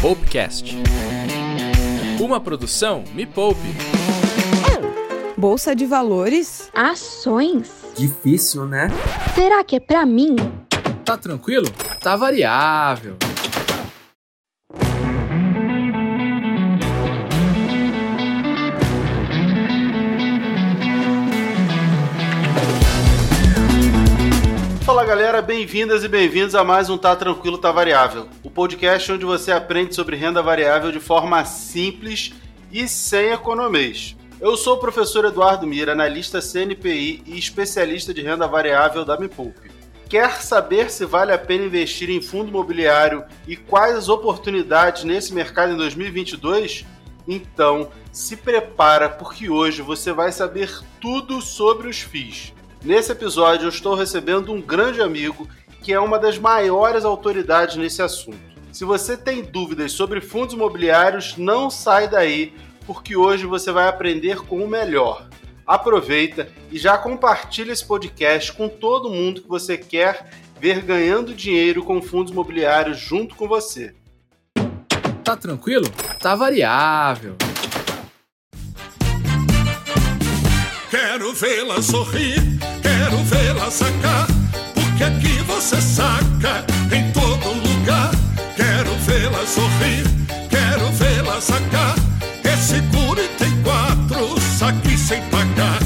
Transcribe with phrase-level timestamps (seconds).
[0.00, 0.76] Poupecast.
[2.18, 3.60] Uma produção Me Poupe.
[5.36, 6.70] Bolsa de valores?
[6.74, 7.70] Ações?
[7.94, 8.88] Difícil, né?
[9.34, 10.36] Será que é pra mim?
[11.04, 11.66] Tá tranquilo?
[12.02, 13.16] Tá variável.
[25.10, 29.50] Galera, bem-vindas e bem-vindos a mais um Tá Tranquilo, Tá Variável, o podcast onde você
[29.50, 32.32] aprende sobre renda variável de forma simples
[32.70, 34.16] e sem economês.
[34.40, 39.72] Eu sou o professor Eduardo Mira, analista CNPI e especialista de renda variável da Poupe.
[40.08, 45.34] Quer saber se vale a pena investir em fundo imobiliário e quais as oportunidades nesse
[45.34, 46.86] mercado em 2022?
[47.26, 52.59] Então, se prepara porque hoje você vai saber tudo sobre os FIIs.
[52.82, 55.46] Nesse episódio, eu estou recebendo um grande amigo
[55.82, 58.38] que é uma das maiores autoridades nesse assunto.
[58.72, 62.54] Se você tem dúvidas sobre fundos imobiliários, não sai daí,
[62.86, 65.28] porque hoje você vai aprender com o melhor.
[65.66, 71.84] Aproveita e já compartilha esse podcast com todo mundo que você quer ver ganhando dinheiro
[71.84, 73.94] com fundos imobiliários junto com você.
[75.22, 75.86] Tá tranquilo?
[76.18, 77.36] Tá variável.
[80.90, 82.42] Quero vê-la sorrir,
[82.82, 84.26] quero vê-la sacar,
[84.74, 88.10] porque aqui você saca em todo lugar.
[88.56, 90.04] Quero vê-la sorrir,
[90.48, 91.94] quero vê-la sacar.
[92.42, 95.78] É seguro e tem quatro, saque sem pagar.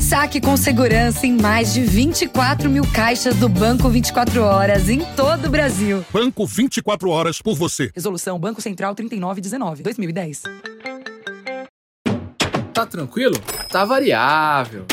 [0.00, 5.46] Saque com segurança em mais de 24 mil caixas do Banco 24 Horas em todo
[5.46, 6.04] o Brasil.
[6.12, 7.90] Banco 24 horas por você.
[7.92, 10.42] Resolução Banco Central 3919, 2010.
[12.76, 13.32] Tá tranquilo?
[13.70, 14.84] Tá variável.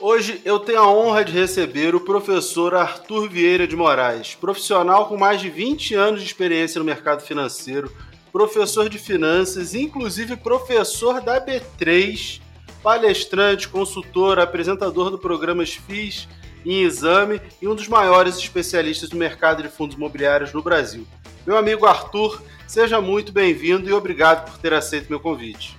[0.00, 5.16] Hoje eu tenho a honra de receber o professor Arthur Vieira de Moraes, profissional com
[5.16, 7.92] mais de 20 anos de experiência no mercado financeiro,
[8.32, 12.40] professor de finanças, inclusive professor da B3,
[12.82, 16.26] palestrante, consultor, apresentador do programa FIS
[16.64, 21.06] em exame e um dos maiores especialistas do mercado de fundos imobiliários no Brasil.
[21.46, 25.76] Meu amigo Arthur, seja muito bem-vindo e obrigado por ter aceito meu convite.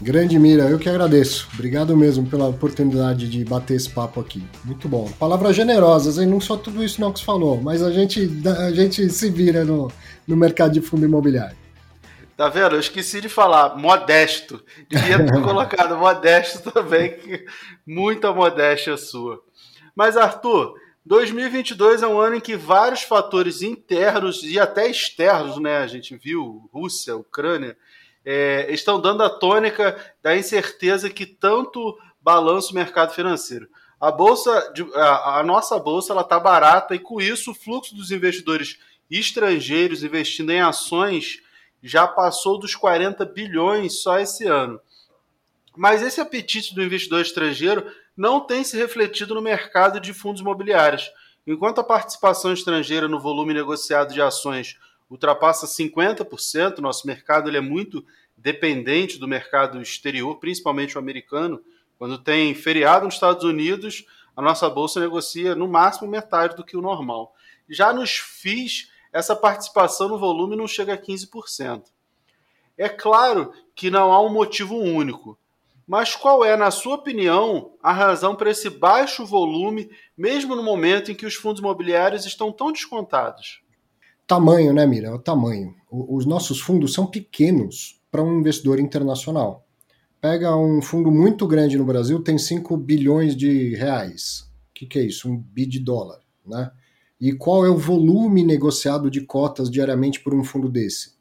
[0.00, 1.48] Grande Mira, eu que agradeço.
[1.54, 4.44] Obrigado mesmo pela oportunidade de bater esse papo aqui.
[4.62, 5.10] Muito bom.
[5.18, 6.26] Palavras generosas, hein?
[6.26, 9.64] Não só tudo isso não que você falou, mas a gente, a gente se vira
[9.64, 9.90] no,
[10.28, 11.56] no mercado de fundo imobiliário.
[12.36, 12.74] Tá vendo?
[12.74, 14.62] Eu esqueci de falar, modesto.
[14.90, 17.46] Devia ter colocado modesto também, que
[17.86, 19.40] muita modéstia sua.
[19.96, 25.78] Mas, Arthur, 2022 é um ano em que vários fatores internos e até externos, né?
[25.78, 27.78] A gente viu Rússia, Ucrânia,
[28.22, 33.68] é, estão dando a tônica da incerteza que tanto balança o mercado financeiro.
[33.98, 38.10] A bolsa, a, a nossa bolsa, ela está barata e com isso o fluxo dos
[38.10, 38.78] investidores
[39.10, 41.40] estrangeiros investindo em ações
[41.82, 44.78] já passou dos 40 bilhões só esse ano.
[45.74, 51.10] Mas esse apetite do investidor estrangeiro não tem se refletido no mercado de fundos imobiliários.
[51.46, 54.78] Enquanto a participação estrangeira no volume negociado de ações
[55.08, 58.04] ultrapassa 50%, nosso mercado ele é muito
[58.36, 61.62] dependente do mercado exterior, principalmente o americano.
[61.98, 64.04] Quando tem feriado nos Estados Unidos,
[64.36, 67.34] a nossa bolsa negocia no máximo metade do que o normal.
[67.68, 71.84] Já nos FIIs, essa participação no volume não chega a 15%.
[72.76, 75.38] É claro que não há um motivo único,
[75.86, 81.12] mas qual é, na sua opinião, a razão para esse baixo volume, mesmo no momento
[81.12, 83.62] em que os fundos imobiliários estão tão descontados?
[84.26, 85.14] Tamanho, né, Mira?
[85.14, 85.76] O tamanho.
[85.88, 89.64] Os nossos fundos são pequenos para um investidor internacional.
[90.20, 94.50] Pega um fundo muito grande no Brasil, tem 5 bilhões de reais.
[94.70, 95.30] O que, que é isso?
[95.30, 96.72] Um bi de dólar, né?
[97.20, 101.14] E qual é o volume negociado de cotas diariamente por um fundo desse?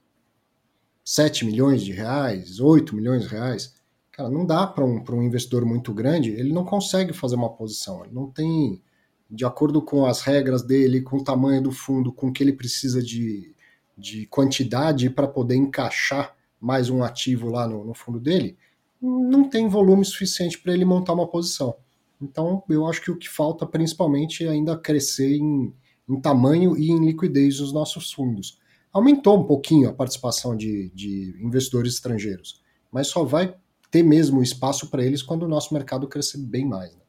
[1.03, 2.59] 7 milhões de reais?
[2.59, 3.74] 8 milhões de reais?
[4.15, 8.05] Cara, não dá para um, um investidor muito grande, ele não consegue fazer uma posição,
[8.05, 8.81] ele não tem,
[9.29, 12.53] de acordo com as regras dele, com o tamanho do fundo, com o que ele
[12.53, 13.53] precisa de,
[13.97, 18.57] de quantidade para poder encaixar mais um ativo lá no, no fundo dele,
[19.01, 21.75] não tem volume suficiente para ele montar uma posição.
[22.21, 25.73] Então, eu acho que o que falta principalmente é ainda crescer em,
[26.07, 28.61] em tamanho e em liquidez dos nossos fundos.
[28.93, 33.53] Aumentou um pouquinho a participação de, de investidores estrangeiros, mas só vai
[33.95, 36.93] ter mesmo espaço para eles quando o nosso mercado crescer bem mais.
[36.93, 37.01] Né?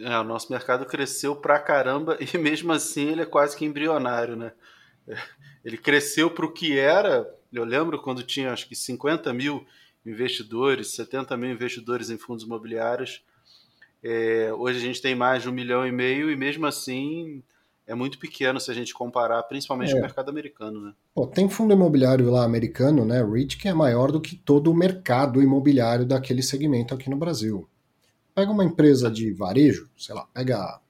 [0.00, 4.36] É, o nosso mercado cresceu pra caramba e mesmo assim ele é quase que embrionário,
[4.36, 4.52] né?
[5.64, 7.26] Ele cresceu para o que era.
[7.50, 9.66] Eu lembro quando tinha acho que 50 mil
[10.04, 13.24] investidores, 70 mil investidores em fundos imobiliários.
[14.02, 17.42] É, hoje a gente tem mais de um milhão e meio e mesmo assim
[17.86, 19.92] é muito pequeno se a gente comparar, principalmente é.
[19.92, 20.92] com o mercado americano, né?
[21.14, 24.74] Pô, tem fundo imobiliário lá americano, né, REIT, que é maior do que todo o
[24.74, 27.68] mercado imobiliário daquele segmento aqui no Brasil.
[28.34, 30.80] Pega uma empresa de varejo, sei lá, pega a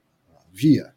[0.52, 0.94] Via,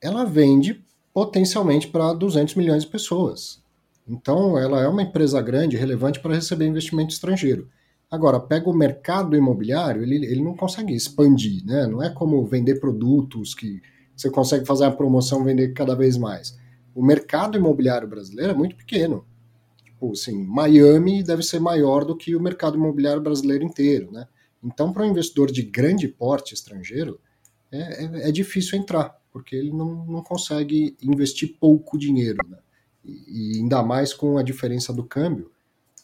[0.00, 3.60] ela vende potencialmente para 200 milhões de pessoas.
[4.08, 7.68] Então, ela é uma empresa grande, relevante para receber investimento estrangeiro.
[8.10, 11.86] Agora, pega o mercado imobiliário, ele, ele não consegue expandir, né?
[11.86, 13.82] Não é como vender produtos que
[14.18, 16.58] você consegue fazer a promoção vender cada vez mais.
[16.92, 19.24] O mercado imobiliário brasileiro é muito pequeno.
[19.84, 24.26] Tipo assim, Miami deve ser maior do que o mercado imobiliário brasileiro inteiro, né?
[24.62, 27.20] Então, para um investidor de grande porte estrangeiro,
[27.70, 32.58] é, é, é, difícil entrar, porque ele não, não consegue investir pouco dinheiro, né?
[33.04, 35.52] E, e ainda mais com a diferença do câmbio.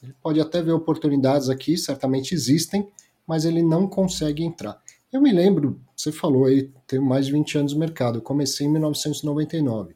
[0.00, 2.88] Ele pode até ver oportunidades aqui, certamente existem,
[3.26, 4.80] mas ele não consegue entrar.
[5.14, 8.66] Eu me lembro, você falou aí, tenho mais de 20 anos no mercado, eu comecei
[8.66, 9.94] em 1999.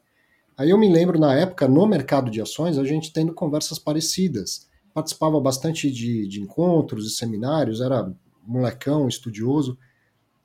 [0.57, 4.69] Aí eu me lembro, na época, no mercado de ações, a gente tendo conversas parecidas.
[4.95, 8.15] Participava bastante de, de encontros e seminários, era
[8.47, 9.77] molecão, estudioso.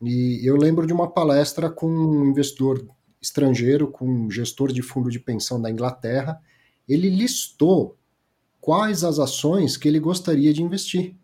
[0.02, 2.84] E eu lembro de uma palestra com um investidor
[3.22, 6.42] estrangeiro, com um gestor de fundo de pensão da Inglaterra.
[6.90, 7.96] Ele listou
[8.60, 11.16] quais as ações que ele gostaria de investir.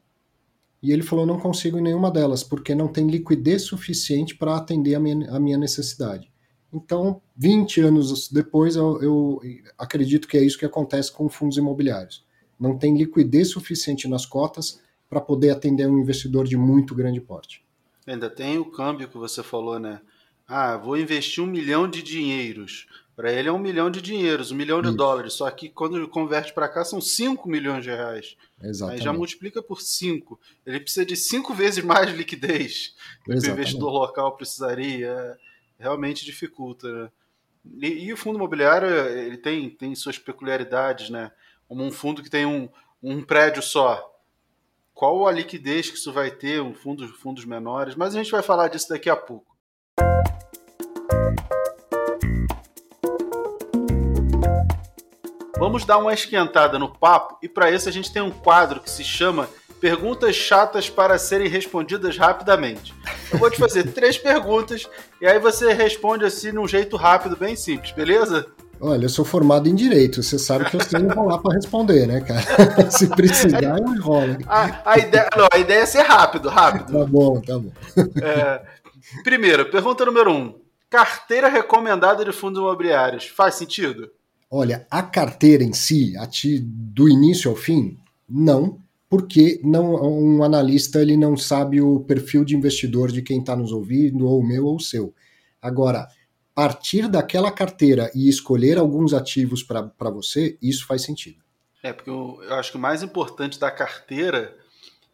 [0.81, 4.95] E ele falou: não consigo em nenhuma delas, porque não tem liquidez suficiente para atender
[4.95, 6.31] a minha, a minha necessidade.
[6.71, 9.41] Então, 20 anos depois, eu, eu,
[9.77, 12.23] acredito que é isso que acontece com fundos imobiliários.
[12.59, 14.79] Não tem liquidez suficiente nas cotas
[15.09, 17.65] para poder atender um investidor de muito grande porte.
[18.05, 19.99] Ainda tem o câmbio que você falou, né?
[20.47, 22.87] Ah, vou investir um milhão de dinheiros.
[23.19, 24.95] Para ele é um milhão de dinheiros, um milhão de Isso.
[24.95, 25.33] dólares.
[25.33, 28.37] Só que quando converte para cá são 5 milhões de reais.
[28.63, 29.01] Exatamente.
[29.01, 30.39] Aí já multiplica por 5.
[30.65, 32.95] Ele precisa de 5 vezes mais liquidez
[33.27, 35.37] do que o investidor local precisaria.
[35.77, 37.11] Realmente dificulta.
[37.65, 37.89] Né?
[37.89, 41.29] E, e, o fundo imobiliário ele tem, tem suas peculiaridades, né?
[41.67, 42.69] Como um fundo que tem um,
[43.03, 44.17] um prédio só.
[44.93, 46.61] Qual a liquidez que isso vai ter?
[46.61, 47.95] Um fundo, fundos menores.
[47.95, 49.48] Mas a gente vai falar disso daqui a pouco.
[55.59, 58.89] Vamos dar uma esquentada no papo e para isso a gente tem um quadro que
[58.89, 59.49] se chama
[59.81, 62.93] Perguntas chatas para serem respondidas rapidamente.
[63.31, 64.89] Eu vou te fazer três perguntas
[65.21, 68.45] e aí você responde assim num jeito rápido, bem simples, beleza?
[68.79, 72.21] Olha, eu sou formado em direito, você sabe que eu sei enrolar para responder, né,
[72.21, 72.41] cara?
[72.91, 74.37] Se precisar, eu enrolo.
[74.47, 76.97] A, a, ideia, não, a ideia é ser rápido, rápido.
[76.97, 77.71] Tá bom, tá bom.
[78.21, 78.61] É,
[79.23, 80.57] primeiro, pergunta número um:
[80.89, 84.09] carteira recomendada de fundos imobiliários faz sentido?
[84.51, 90.43] Olha, a carteira em si, a ti, do início ao fim, não, porque não, um
[90.43, 94.47] analista ele não sabe o perfil de investidor de quem está nos ouvindo, ou o
[94.47, 95.13] meu ou o seu.
[95.61, 96.07] Agora,
[96.55, 101.43] partir daquela carteira e escolher alguns ativos para você, isso faz sentido.
[101.81, 104.57] É, porque eu, eu, acho que o mais importante da carteira,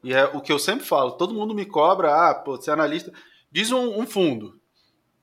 [0.04, 2.74] e é o que eu sempre falo, todo mundo me cobra, ah, pô, você é
[2.74, 3.12] analista,
[3.52, 4.60] diz um, um fundo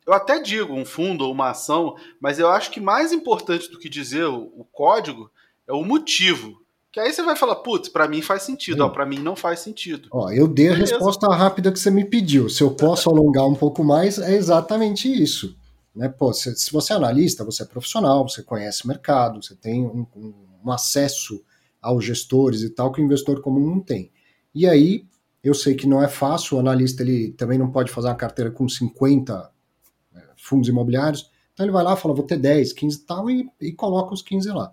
[0.07, 3.79] eu até digo um fundo ou uma ação, mas eu acho que mais importante do
[3.79, 5.31] que dizer o, o código
[5.67, 6.61] é o motivo.
[6.91, 10.09] Que aí você vai falar, putz, para mim faz sentido, para mim não faz sentido.
[10.11, 10.93] Ó, eu dei a Beleza.
[10.93, 12.51] resposta rápida que você me pediu.
[12.51, 15.57] Se eu posso alongar um pouco mais, é exatamente isso.
[15.95, 16.09] Né?
[16.09, 19.87] Pô, se, se você é analista, você é profissional, você conhece o mercado, você tem
[19.87, 20.35] um, um,
[20.67, 21.43] um acesso
[21.81, 24.11] aos gestores e tal que o investidor comum não tem.
[24.55, 25.07] E aí,
[25.43, 28.51] eu sei que não é fácil, o analista ele também não pode fazer uma carteira
[28.51, 29.52] com 50
[30.43, 31.31] fundos imobiliários.
[31.55, 34.23] Então ele vai lá, fala, vou ter 10, 15 e tal, e, e coloca os
[34.23, 34.73] 15 lá.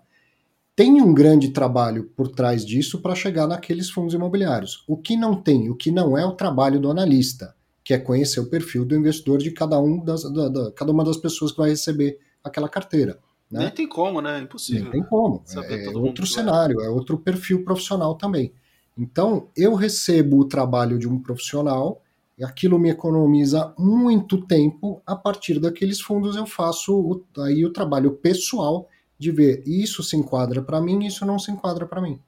[0.74, 4.82] Tem um grande trabalho por trás disso para chegar naqueles fundos imobiliários.
[4.88, 8.40] O que não tem, o que não é o trabalho do analista, que é conhecer
[8.40, 11.58] o perfil do investidor de cada, um das, da, da, cada uma das pessoas que
[11.58, 13.18] vai receber aquela carteira.
[13.50, 13.60] Né?
[13.60, 14.40] Nem tem como, né?
[14.40, 14.84] Impossível.
[14.84, 15.44] Nem tem como.
[15.68, 18.52] É, é outro cenário, é outro perfil profissional também.
[18.96, 22.02] Então, eu recebo o trabalho de um profissional
[22.44, 25.02] aquilo me economiza muito tempo.
[25.06, 30.16] A partir daqueles fundos eu faço o, aí o trabalho pessoal de ver isso se
[30.16, 32.18] enquadra para mim, isso não se enquadra para mim.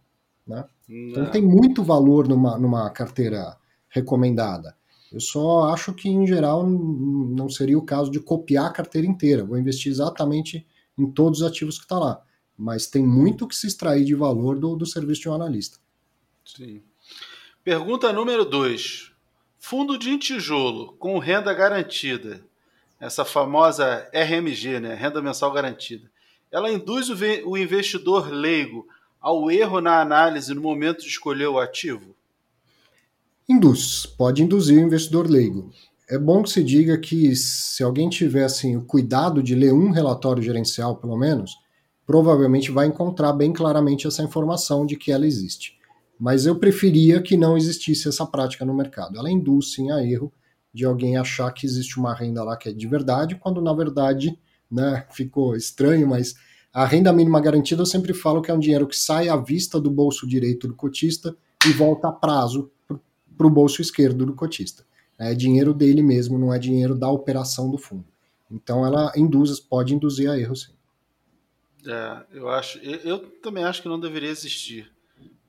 [0.47, 0.65] Né?
[0.89, 3.57] Então tem muito valor numa, numa carteira
[3.89, 4.77] recomendada.
[5.11, 9.45] Eu só acho que, em geral, não seria o caso de copiar a carteira inteira.
[9.45, 10.67] Vou investir exatamente
[10.99, 12.23] em todos os ativos que está lá.
[12.57, 15.79] Mas tem muito que se extrair de valor do, do serviço de um analista.
[16.45, 16.83] Sim.
[17.63, 19.12] Pergunta número 2.
[19.65, 22.45] Fundo de tijolo com renda garantida,
[22.99, 26.11] essa famosa RMG, né, renda mensal garantida,
[26.51, 28.89] ela induz o investidor leigo
[29.21, 32.13] ao erro na análise no momento de escolher o ativo?
[33.49, 35.73] Induz, pode induzir o investidor leigo.
[36.11, 39.93] É bom que se diga que se alguém tiver assim, o cuidado de ler um
[39.93, 41.53] relatório gerencial, pelo menos,
[42.05, 45.81] provavelmente vai encontrar bem claramente essa informação de que ela existe.
[46.23, 49.19] Mas eu preferia que não existisse essa prática no mercado.
[49.19, 50.33] Ela induz sim a erro
[50.73, 54.39] de alguém achar que existe uma renda lá que é de verdade, quando na verdade,
[54.71, 56.37] né, ficou estranho, mas
[56.73, 59.81] a renda mínima garantida eu sempre falo que é um dinheiro que sai à vista
[59.81, 61.37] do bolso direito do cotista
[61.67, 62.71] e volta a prazo
[63.37, 64.87] para o bolso esquerdo do cotista.
[65.19, 68.05] É dinheiro dele mesmo, não é dinheiro da operação do fundo.
[68.49, 70.71] Então ela induz, pode induzir a erro, sim.
[71.85, 74.92] É, eu acho, eu, eu também acho que não deveria existir,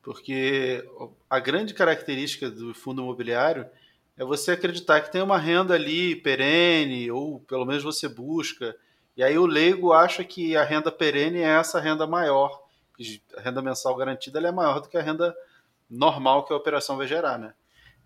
[0.03, 0.85] porque
[1.29, 3.65] a grande característica do fundo imobiliário
[4.17, 8.75] é você acreditar que tem uma renda ali perene, ou pelo menos você busca,
[9.15, 12.61] e aí o leigo acha que a renda perene é essa renda maior,
[13.37, 15.33] a renda mensal garantida é maior do que a renda
[15.89, 17.53] normal que a operação vai gerar, né?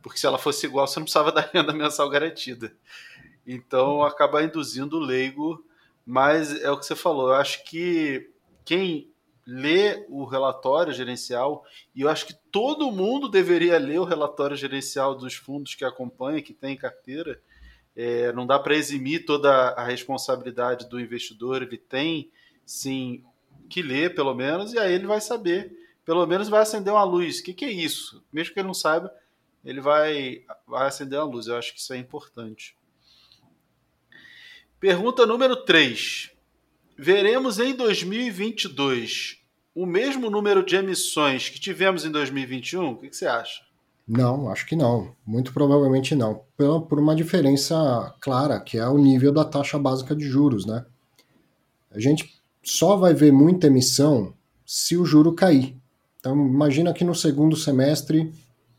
[0.01, 2.72] Porque se ela fosse igual, você não precisava da renda mensal garantida.
[3.46, 5.66] Então acaba induzindo o leigo,
[6.06, 8.30] mas é o que você falou, eu acho que
[8.63, 9.12] quem
[9.48, 11.63] lê o relatório gerencial,
[11.96, 16.42] e eu acho que todo mundo deveria ler o relatório gerencial dos fundos que acompanha,
[16.42, 17.42] que tem carteira.
[17.96, 22.30] É, não dá para eximir toda a responsabilidade do investidor, ele tem
[22.66, 23.24] sim
[23.70, 25.72] que ler, pelo menos, e aí ele vai saber,
[26.04, 27.39] pelo menos vai acender uma luz.
[27.39, 28.22] O que, que é isso?
[28.32, 29.13] Mesmo que ele não saiba,
[29.63, 31.48] ele vai, vai acender uma luz.
[31.48, 32.75] Eu acho que isso é importante.
[34.77, 36.32] Pergunta número 3.
[36.98, 39.37] Veremos em 2022
[39.77, 42.93] o mesmo número de emissões que tivemos em 2021?
[42.93, 43.62] O que, que você acha?
[44.07, 45.13] Não, acho que não.
[45.24, 46.41] Muito provavelmente não.
[46.57, 50.84] Por, por uma diferença clara, que é o nível da taxa básica de juros, né?
[51.91, 54.34] A gente só vai ver muita emissão
[54.65, 55.77] se o juro cair.
[56.19, 58.34] Então, imagina que no segundo semestre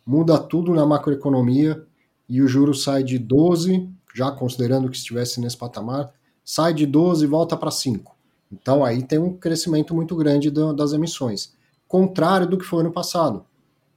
[0.05, 1.81] muda tudo na macroeconomia
[2.29, 6.13] e o juro sai de 12, já considerando que estivesse nesse patamar,
[6.45, 8.18] sai de 12 e volta para 5.
[8.51, 11.53] Então aí tem um crescimento muito grande do, das emissões.
[11.87, 13.45] Contrário do que foi no passado.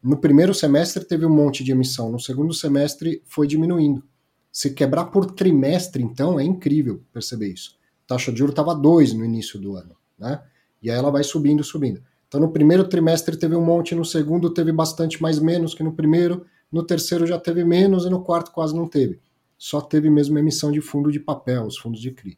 [0.02, 4.04] No primeiro semestre teve um monte de emissão, no segundo semestre foi diminuindo.
[4.52, 7.78] Se quebrar por trimestre, então, é incrível perceber isso.
[8.06, 10.42] A taxa de juros estava 2 no início do ano, né?
[10.82, 12.04] E aí ela vai subindo, subindo.
[12.28, 15.94] Então, no primeiro trimestre teve um monte, no segundo teve bastante mais menos que no
[15.94, 19.20] primeiro, no terceiro já teve menos e no quarto quase não teve.
[19.58, 22.38] Só teve mesmo emissão de fundo de papel, os fundos de CRI.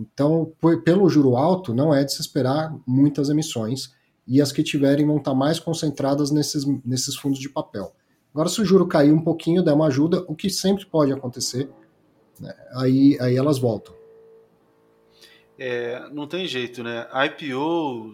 [0.00, 0.50] Então,
[0.82, 3.94] pelo juro alto, não é de se esperar muitas emissões
[4.26, 7.94] e as que tiverem vão estar mais concentradas nesses, nesses fundos de papel.
[8.32, 11.68] Agora, se o juro cair um pouquinho, der uma ajuda, o que sempre pode acontecer,
[12.38, 13.94] né, aí, aí elas voltam.
[15.58, 17.06] É, não tem jeito, né?
[17.26, 18.12] IPO,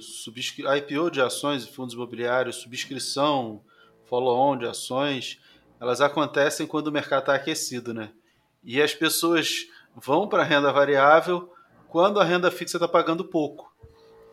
[0.78, 3.60] IPO de ações e fundos imobiliários, subscrição,
[4.06, 5.38] follow-on de ações,
[5.78, 8.10] elas acontecem quando o mercado está aquecido, né?
[8.64, 11.52] E as pessoas vão para a renda variável
[11.88, 13.74] quando a renda fixa está pagando pouco.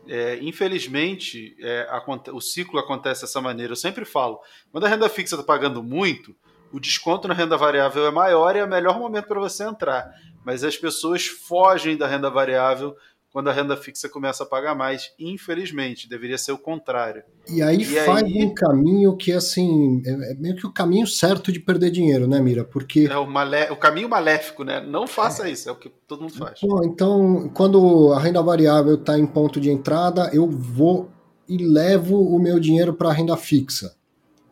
[0.07, 1.87] É, infelizmente, é,
[2.31, 3.71] o ciclo acontece dessa maneira.
[3.71, 4.39] Eu sempre falo,
[4.71, 6.35] quando a renda fixa está pagando muito,
[6.71, 10.11] o desconto na renda variável é maior e é o melhor momento para você entrar.
[10.43, 12.95] Mas as pessoas fogem da renda variável
[13.33, 15.11] quando a renda fixa começa a pagar mais.
[15.19, 17.23] Infelizmente, deveria ser o contrário.
[17.49, 18.45] E aí e faz aí...
[18.45, 22.39] um caminho que, assim, é, é meio que o caminho certo de perder dinheiro, né,
[22.39, 22.63] Mira?
[22.63, 23.07] Porque.
[23.09, 23.71] É o, malé...
[23.71, 24.79] o caminho maléfico, né?
[24.79, 25.51] Não faça é.
[25.51, 26.59] isso, é o que todo mundo faz.
[26.61, 31.09] Bom, então, quando a renda variável está em ponto de entrada, eu vou
[31.49, 33.95] e levo o meu dinheiro para a renda fixa.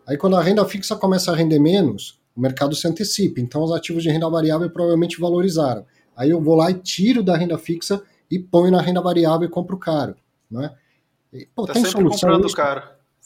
[0.08, 3.40] Aí, quando a renda fixa começa a render menos, o mercado se antecipa.
[3.40, 5.86] Então, os ativos de renda variável provavelmente valorizaram.
[6.18, 9.52] Aí eu vou lá e tiro da renda fixa e põe na renda variável e
[9.52, 10.16] compro caro.
[10.50, 10.74] Né?
[11.34, 12.42] E, pô, tá tem solução.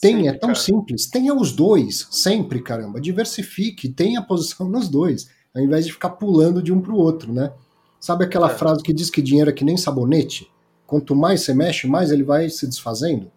[0.02, 0.56] Tem, sempre, é tão cara.
[0.56, 1.06] simples.
[1.06, 3.00] Tenha os dois, sempre, caramba.
[3.00, 7.32] Diversifique, tenha posição nos dois, ao invés de ficar pulando de um para o outro,
[7.32, 7.54] né?
[8.00, 8.54] Sabe aquela é.
[8.54, 10.52] frase que diz que dinheiro é que nem sabonete?
[10.86, 13.32] Quanto mais você mexe, mais ele vai se desfazendo?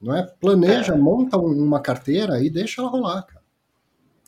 [0.00, 0.22] Não é?
[0.40, 0.96] Planeja, é.
[0.96, 3.42] monta uma carteira e deixa ela rolar, cara.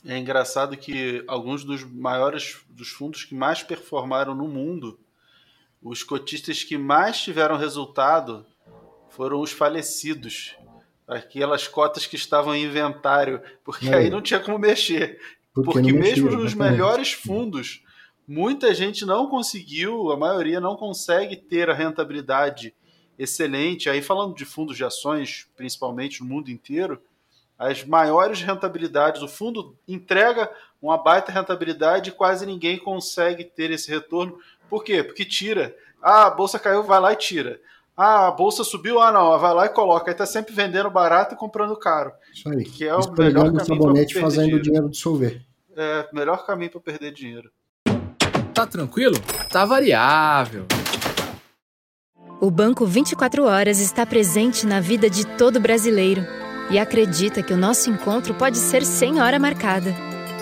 [0.07, 4.99] É engraçado que alguns dos maiores dos fundos que mais performaram no mundo
[5.85, 8.47] os cotistas que mais tiveram resultado
[9.11, 10.57] foram os falecidos.
[11.07, 13.95] Aquelas cotas que estavam em inventário, porque é.
[13.95, 15.21] aí não tinha como mexer.
[15.53, 17.85] Porque, porque mesmo mexia, nos melhores fundos,
[18.27, 22.75] muita gente não conseguiu, a maioria não consegue ter a rentabilidade
[23.19, 23.91] excelente.
[23.91, 26.99] Aí falando de fundos de ações, principalmente no mundo inteiro,
[27.59, 30.51] as maiores rentabilidades, o fundo entrega
[30.81, 34.39] uma baita rentabilidade e quase ninguém consegue ter esse retorno
[34.69, 35.03] por quê?
[35.03, 35.75] Porque tira.
[36.03, 37.61] Ah, a bolsa caiu, vai lá e tira.
[37.97, 40.11] Ah, a bolsa subiu, ah não, vai lá e coloca.
[40.11, 42.13] Aí tá sempre vendendo barato e comprando caro.
[42.33, 42.65] Isso aí.
[42.65, 45.43] Que é o melhor caminho sabonete fazendo o dinheiro dissolver.
[45.77, 47.51] É, melhor caminho para perder dinheiro.
[48.53, 49.17] Tá tranquilo?
[49.51, 50.67] Tá variável.
[52.41, 56.23] O Banco 24 Horas está presente na vida de todo brasileiro
[56.71, 59.95] e acredita que o nosso encontro pode ser sem hora marcada,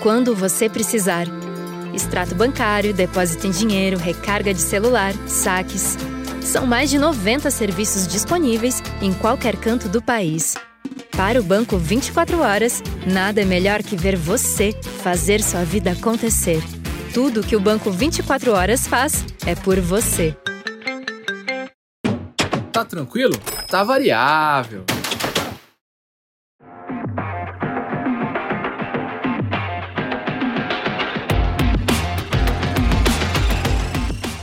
[0.02, 1.26] quando você precisar.
[1.94, 5.96] Extrato bancário, depósito em dinheiro, recarga de celular, saques.
[6.40, 10.54] São mais de 90 serviços disponíveis em qualquer canto do país.
[11.16, 14.72] Para o Banco 24 Horas, nada é melhor que ver você
[15.02, 16.62] fazer sua vida acontecer.
[17.12, 20.34] Tudo que o Banco 24 Horas faz é por você.
[22.72, 23.36] Tá tranquilo?
[23.68, 24.84] Tá variável.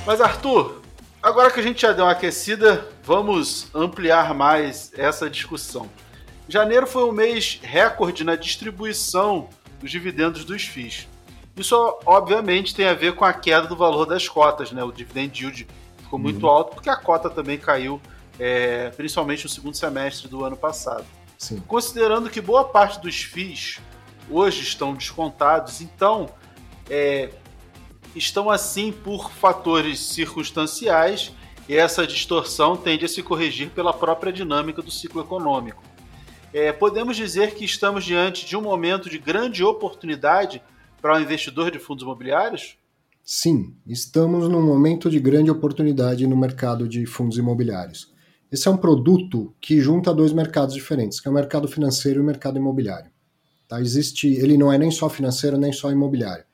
[0.10, 0.82] Mas Arthur,
[1.22, 5.88] agora que a gente já deu uma aquecida, vamos ampliar mais essa discussão.
[6.48, 9.50] Janeiro foi um mês recorde na distribuição
[9.80, 11.08] dos dividendos dos FIIs.
[11.56, 14.84] Isso, obviamente, tem a ver com a queda do valor das cotas, né?
[14.84, 15.68] O dividend yield
[16.02, 16.54] ficou muito uhum.
[16.54, 18.02] alto porque a cota também caiu,
[18.40, 21.06] é, principalmente no segundo semestre do ano passado.
[21.38, 21.62] Sim.
[21.68, 23.80] Considerando que boa parte dos FIIs
[24.28, 26.28] hoje estão descontados, então
[26.90, 27.30] é,
[28.16, 31.32] estão assim por fatores circunstanciais
[31.68, 35.84] e essa distorção tende a se corrigir pela própria dinâmica do ciclo econômico.
[36.52, 40.62] É, podemos dizer que estamos diante de um momento de grande oportunidade
[41.00, 42.76] para o investidor de fundos imobiliários?
[43.24, 48.12] Sim, estamos num momento de grande oportunidade no mercado de fundos imobiliários.
[48.52, 52.24] Esse é um produto que junta dois mercados diferentes, que é o mercado financeiro e
[52.24, 53.12] o mercado imobiliário.
[53.68, 53.80] Tá?
[53.80, 56.49] Existe, ele não é nem só financeiro nem só imobiliário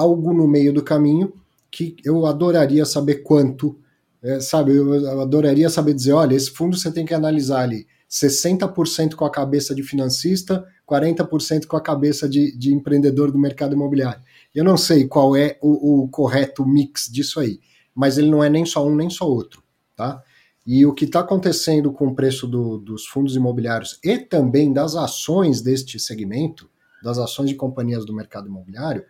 [0.00, 1.32] algo no meio do caminho
[1.70, 3.78] que eu adoraria saber quanto,
[4.22, 4.74] é, sabe?
[4.74, 9.30] Eu adoraria saber dizer, olha, esse fundo você tem que analisar ali 60% com a
[9.30, 14.20] cabeça de financista, 40% com a cabeça de, de, empreendedor do mercado imobiliário.
[14.52, 17.60] Eu não sei qual é o, o, correto mix disso aí,
[17.94, 19.62] mas ele não é nem só um nem só outro,
[19.94, 20.20] tá?
[20.66, 24.96] E o que está acontecendo com o preço do, dos fundos imobiliários e também das
[24.96, 26.68] ações deste segmento,
[27.02, 29.04] das ações de companhias do mercado imobiliário,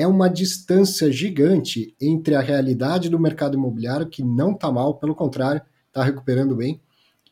[0.00, 5.14] é uma distância gigante entre a realidade do mercado imobiliário, que não está mal, pelo
[5.14, 6.80] contrário, está recuperando bem,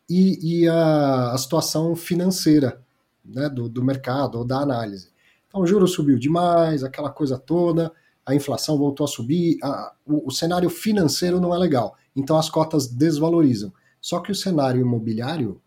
[0.09, 2.79] e, e a, a, situação financeira
[3.25, 5.09] né, do, do mercado ou da análise.
[5.47, 7.91] Então, o juro subiu demais, aquela coisa toda,
[8.25, 12.51] a inflação voltou a subir, a, o, o cenário financeiro não é legal, então as
[12.51, 13.73] cotas desvalorizam.
[13.99, 15.59] Só que o cenário imobiliário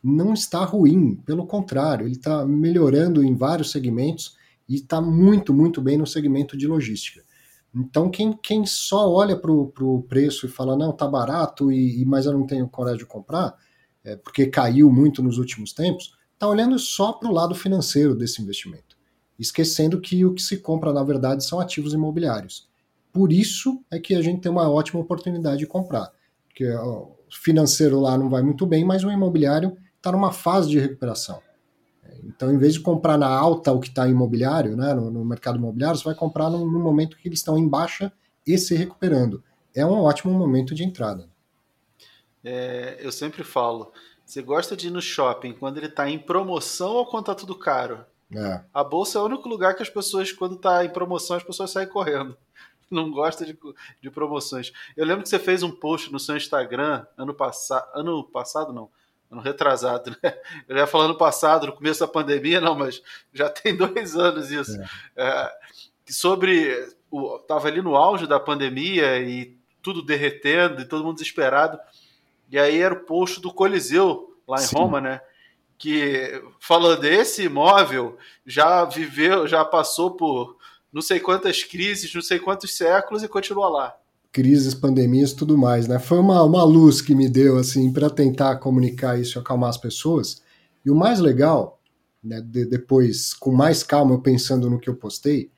[0.00, 4.38] não está ruim, pelo contrário, ele está melhorando em vários segmentos
[4.70, 7.22] e está muito, muito bem no segmento de logística.
[7.74, 12.24] Então, quem, quem só olha para o preço e fala, não, tá barato, e, mas
[12.24, 13.56] eu não tenho coragem de comprar,
[14.04, 18.40] é, porque caiu muito nos últimos tempos, está olhando só para o lado financeiro desse
[18.40, 18.96] investimento,
[19.36, 22.68] esquecendo que o que se compra, na verdade, são ativos imobiliários.
[23.12, 26.12] Por isso é que a gente tem uma ótima oportunidade de comprar,
[26.46, 30.78] porque o financeiro lá não vai muito bem, mas o imobiliário está numa fase de
[30.78, 31.40] recuperação.
[32.34, 35.58] Então, em vez de comprar na alta o que está imobiliário, né, no, no, mercado
[35.58, 38.12] imobiliário, você vai comprar no, no, momento que eles estão em baixa
[38.46, 39.42] e se recuperando.
[39.74, 41.28] É um ótimo momento de entrada.
[42.42, 43.92] É, eu sempre falo,
[44.24, 47.54] você gosta de ir no shopping quando ele está em promoção ou quando está tudo
[47.54, 48.04] caro?
[48.34, 48.62] É.
[48.72, 51.72] A bolsa é o único lugar que as pessoas, quando está em promoção, as pessoas
[51.72, 52.36] saem correndo.
[52.88, 53.58] Não gosta de,
[54.00, 54.72] de promoções.
[54.96, 58.88] Eu lembro que você fez um post no seu Instagram ano passado, ano passado não,
[59.30, 60.34] ano retrasado, né?
[60.68, 63.00] Eu ia falando passado, no começo da pandemia, não, mas
[63.32, 64.78] já tem dois anos isso.
[64.80, 64.88] É.
[65.16, 65.52] É,
[66.08, 66.88] sobre.
[67.10, 71.78] O, tava ali no auge da pandemia e tudo derretendo e todo mundo desesperado.
[72.50, 74.76] E aí era o post do Coliseu, lá em Sim.
[74.76, 75.20] Roma, né?
[75.78, 80.56] Que falando desse imóvel já viveu, já passou por
[80.92, 84.00] não sei quantas crises, não sei quantos séculos e continua lá
[84.32, 85.98] crises, pandemias tudo mais, né?
[85.98, 89.76] Foi uma, uma luz que me deu, assim, para tentar comunicar isso e acalmar as
[89.76, 90.42] pessoas.
[90.84, 91.80] E o mais legal,
[92.22, 95.50] né, de, depois, com mais calma, eu pensando no que eu postei,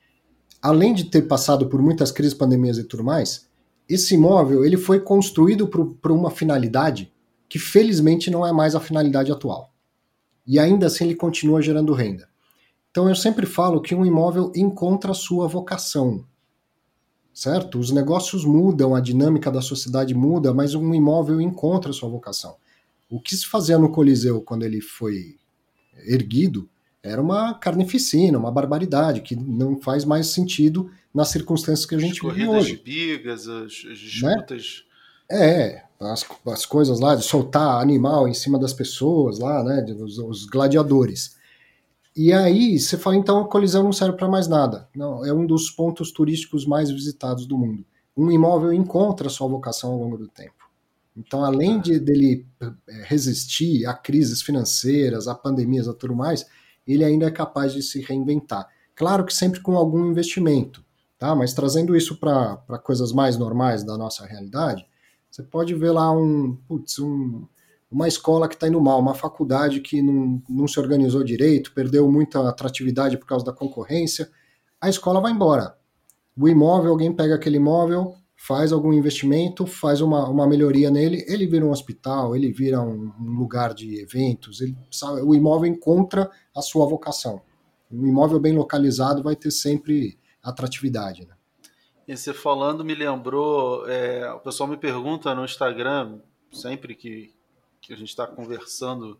[0.61, 3.47] além de ter passado por muitas crises, pandemias e tudo mais,
[3.87, 7.13] esse imóvel ele foi construído para uma finalidade
[7.49, 9.71] que felizmente não é mais a finalidade atual.
[10.47, 12.27] E ainda assim ele continua gerando renda.
[12.89, 16.25] Então eu sempre falo que um imóvel encontra a sua vocação
[17.33, 17.79] certo?
[17.79, 22.55] Os negócios mudam, a dinâmica da sociedade muda, mas um imóvel encontra sua vocação.
[23.09, 25.35] O que se fazia no Coliseu quando ele foi
[26.05, 26.69] erguido
[27.01, 32.21] era uma carnificina, uma barbaridade, que não faz mais sentido nas circunstâncias que a gente
[32.21, 32.75] vive hoje.
[32.75, 33.93] As bigas, as, né?
[33.93, 34.83] disputas...
[34.87, 34.93] Né?
[35.29, 39.83] É, as, as coisas lá de soltar animal em cima das pessoas lá, né?
[39.99, 41.35] Os, os gladiadores.
[42.15, 44.87] E aí você fala, então a colisão não serve para mais nada.
[44.95, 47.83] Não, é um dos pontos turísticos mais visitados do mundo.
[48.15, 50.63] Um imóvel encontra sua vocação ao longo do tempo.
[51.15, 56.45] Então, além de dele é, resistir a crises financeiras, a pandemias, a tudo mais,
[56.87, 58.67] ele ainda é capaz de se reinventar.
[58.95, 60.83] Claro que sempre com algum investimento,
[61.17, 61.33] tá?
[61.35, 64.85] Mas trazendo isso para coisas mais normais da nossa realidade,
[65.29, 67.47] você pode ver lá um, putz, um,
[67.93, 72.11] uma escola que está indo mal, uma faculdade que não, não se organizou direito, perdeu
[72.11, 74.29] muita atratividade por causa da concorrência,
[74.81, 75.77] a escola vai embora.
[76.35, 81.45] O imóvel, alguém pega aquele imóvel, faz algum investimento, faz uma, uma melhoria nele, ele
[81.45, 86.29] vira um hospital, ele vira um, um lugar de eventos, ele, sabe, o imóvel encontra
[86.55, 87.41] a sua vocação.
[87.91, 91.27] Um imóvel bem localizado vai ter sempre atratividade.
[91.27, 91.35] Né?
[92.07, 96.19] E você falando me lembrou, é, o pessoal me pergunta no Instagram,
[96.51, 97.31] sempre que,
[97.83, 99.19] que a gente está conversando,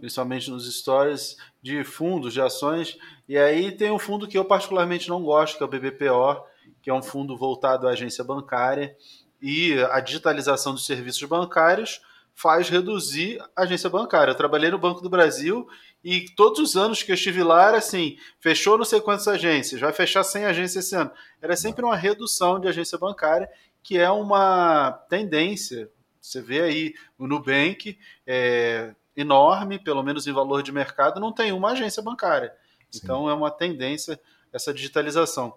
[0.00, 2.98] principalmente nos stories, de fundos, de ações.
[3.28, 6.44] E aí tem um fundo que eu particularmente não gosto, que é o BBPO,
[6.82, 8.96] que é um fundo voltado à agência bancária.
[9.40, 12.00] E a digitalização dos serviços bancários
[12.34, 14.32] faz reduzir a agência bancária.
[14.32, 15.68] Eu trabalhei no Banco do Brasil
[16.02, 19.80] e todos os anos que eu estive lá era assim: fechou não sei quantas agências,
[19.80, 21.10] vai fechar 100 agências esse ano.
[21.40, 23.48] Era sempre uma redução de agência bancária,
[23.82, 25.88] que é uma tendência
[26.22, 31.52] você vê aí o Nubank é enorme, pelo menos em valor de mercado, não tem
[31.52, 32.54] uma agência bancária.
[32.90, 33.00] Sim.
[33.02, 34.18] Então é uma tendência
[34.52, 35.54] essa digitalização.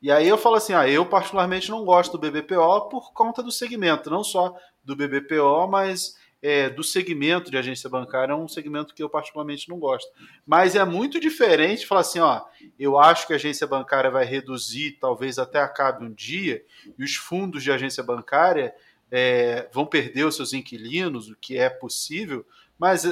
[0.00, 3.50] E aí eu falo assim, ah, eu particularmente não gosto do BBPO por conta do
[3.50, 8.94] segmento, não só do BBPO, mas é, do segmento de agência bancária, é um segmento
[8.94, 10.08] que eu particularmente não gosto.
[10.46, 12.42] Mas é muito diferente falar assim, ó,
[12.78, 16.62] eu acho que a agência bancária vai reduzir, talvez até acabe um dia,
[16.98, 18.74] e os fundos de agência bancária
[19.10, 22.44] é, vão perder os seus inquilinos, o que é possível,
[22.78, 23.04] mas,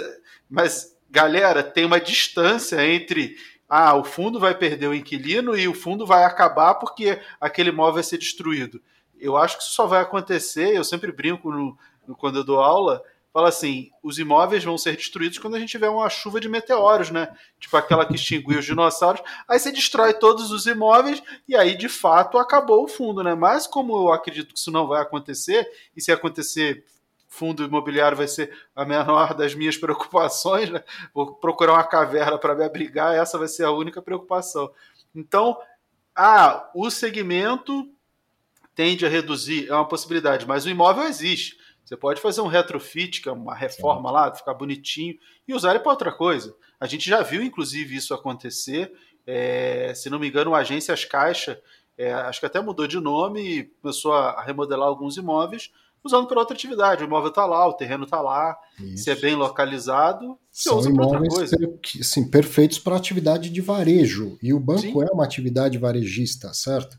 [0.49, 3.37] mas galera, tem uma distância entre
[3.69, 7.95] ah, o fundo vai perder o inquilino e o fundo vai acabar porque aquele imóvel
[7.95, 8.81] vai ser destruído.
[9.19, 12.61] Eu acho que isso só vai acontecer, eu sempre brinco no, no quando eu dou
[12.61, 13.03] aula,
[13.35, 17.11] fala assim: os imóveis vão ser destruídos quando a gente tiver uma chuva de meteoros,
[17.11, 17.37] né?
[17.59, 19.21] Tipo aquela que extinguiu os dinossauros.
[19.49, 23.35] Aí você destrói todos os imóveis e aí de fato acabou o fundo, né?
[23.35, 26.85] Mas como eu acredito que isso não vai acontecer, e se acontecer,
[27.29, 30.85] fundo imobiliário vai ser a menor das minhas preocupações, né?
[31.13, 34.71] Vou procurar uma caverna para me abrigar, essa vai ser a única preocupação.
[35.13, 35.59] Então,
[36.15, 37.91] ah, o segmento
[38.77, 41.64] tende a reduzir, é uma possibilidade, mas o imóvel existe.
[41.85, 44.15] Você pode fazer um retrofit, que é uma reforma Sim.
[44.15, 45.17] lá, ficar bonitinho,
[45.47, 46.55] e usar ele para outra coisa.
[46.81, 48.93] A gente já viu, inclusive, isso acontecer.
[49.27, 51.61] É, se não me engano, a agência As Caixa,
[51.97, 55.71] é, acho que até mudou de nome e começou a remodelar alguns imóveis
[56.05, 57.03] usando para outra atividade.
[57.03, 59.05] O imóvel está lá, o terreno está lá, Isso.
[59.05, 61.57] se é bem localizado, se São usa para outra coisa.
[61.57, 64.39] Per, assim, perfeitos para atividade de varejo.
[64.43, 65.03] E o banco Sim.
[65.03, 66.99] é uma atividade varejista, certo?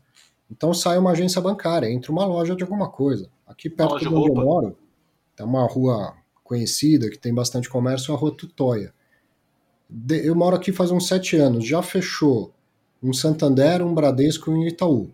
[0.50, 3.30] Então sai uma agência bancária, entra uma loja de alguma coisa.
[3.46, 4.76] Aqui perto de onde eu moro,
[5.36, 8.92] tem uma rua conhecida que tem bastante comércio, a Rua Tutóia.
[10.08, 12.52] Eu moro aqui faz uns sete anos, já fechou
[13.02, 15.10] um Santander, um Bradesco e um Itaú.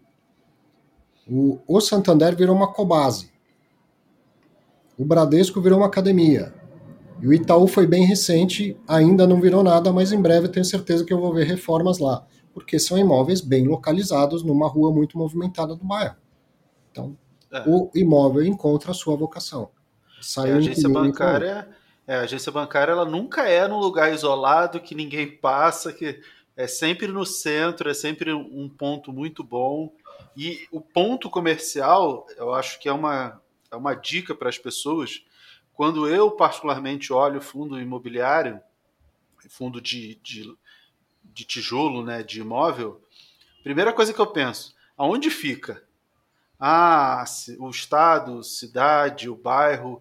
[1.29, 3.31] O, o Santander virou uma Cobase.
[4.99, 6.55] O Bradesco virou uma academia.
[7.21, 11.05] E o Itaú foi bem recente, ainda não virou nada, mas em breve tenho certeza
[11.05, 15.77] que eu vou ver reformas lá, porque são imóveis bem localizados numa rua muito movimentada
[15.77, 16.17] do bairro.
[16.91, 17.17] Então,
[17.53, 17.63] é.
[17.67, 19.71] o imóvel encontra a sua vocação.
[20.21, 21.69] Saiu é, a agência bancária,
[22.07, 26.21] é, a agência bancária ela nunca é num lugar isolado que ninguém passa, que
[26.57, 29.93] é sempre no centro, é sempre um ponto muito bom.
[30.37, 35.25] E o ponto comercial, eu acho que é uma, é uma dica para as pessoas.
[35.75, 38.61] Quando eu, particularmente, olho fundo imobiliário,
[39.49, 40.55] fundo de, de,
[41.25, 43.01] de tijolo, né, de imóvel,
[43.63, 45.83] primeira coisa que eu penso, aonde fica?
[46.65, 47.25] Ah,
[47.59, 50.01] o estado, cidade, o bairro,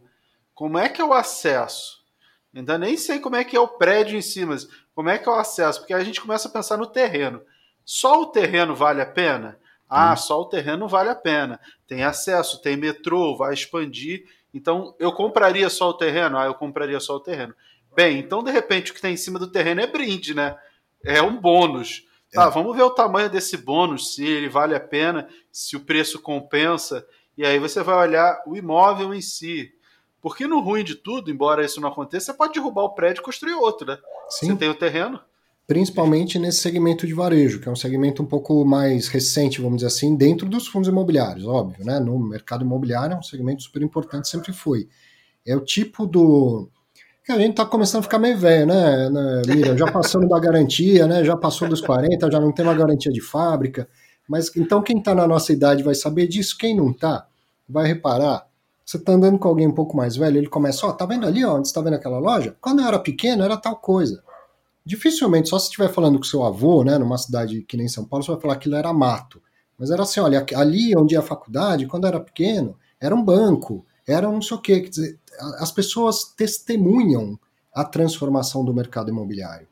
[0.53, 2.03] como é que é o acesso?
[2.53, 5.27] Ainda nem sei como é que é o prédio em si, mas como é que
[5.27, 5.79] é o acesso?
[5.79, 7.41] Porque a gente começa a pensar no terreno.
[7.83, 9.57] Só o terreno vale a pena?
[9.89, 10.17] Ah, hum.
[10.17, 11.59] só o terreno vale a pena.
[11.87, 14.25] Tem acesso, tem metrô, vai expandir.
[14.53, 16.37] Então, eu compraria só o terreno?
[16.37, 17.55] Ah, eu compraria só o terreno.
[17.95, 20.55] Bem, então de repente o que tem em cima do terreno é brinde, né?
[21.03, 22.05] É um bônus.
[22.31, 26.21] Tá, vamos ver o tamanho desse bônus, se ele vale a pena, se o preço
[26.21, 27.05] compensa.
[27.37, 29.69] E aí você vai olhar o imóvel em si.
[30.21, 33.23] Porque no ruim de tudo, embora isso não aconteça, você pode derrubar o prédio e
[33.23, 33.97] construir outro, né?
[34.29, 34.47] Sim.
[34.47, 35.19] Você tem o terreno.
[35.67, 39.87] principalmente nesse segmento de varejo, que é um segmento um pouco mais recente, vamos dizer
[39.87, 41.97] assim, dentro dos fundos imobiliários, óbvio, né?
[41.97, 44.89] No mercado imobiliário é um segmento super importante, sempre foi.
[45.45, 46.69] É o tipo do.
[47.23, 49.77] Que a gente está começando a ficar meio velho, né, né Mira?
[49.77, 51.23] Já passando da garantia, né?
[51.23, 53.87] Já passou dos 40, já não tem uma garantia de fábrica.
[54.27, 57.27] Mas então quem está na nossa idade vai saber disso, quem não está,
[57.67, 58.47] vai reparar.
[58.85, 61.25] Você está andando com alguém um pouco mais velho, ele começa, ó, oh, tá vendo
[61.27, 62.55] ali, ó, onde está vendo aquela loja?
[62.59, 64.23] Quando eu era pequeno, era tal coisa
[64.85, 68.23] dificilmente, só se estiver falando com seu avô, né, numa cidade que nem São Paulo,
[68.23, 69.41] você vai falar que aquilo era mato.
[69.77, 73.23] Mas era assim, olha, ali onde é a faculdade, quando eu era pequeno, era um
[73.23, 74.81] banco, era não sei o quê.
[74.81, 75.19] Quer dizer,
[75.57, 77.39] as pessoas testemunham
[77.73, 79.67] a transformação do mercado imobiliário.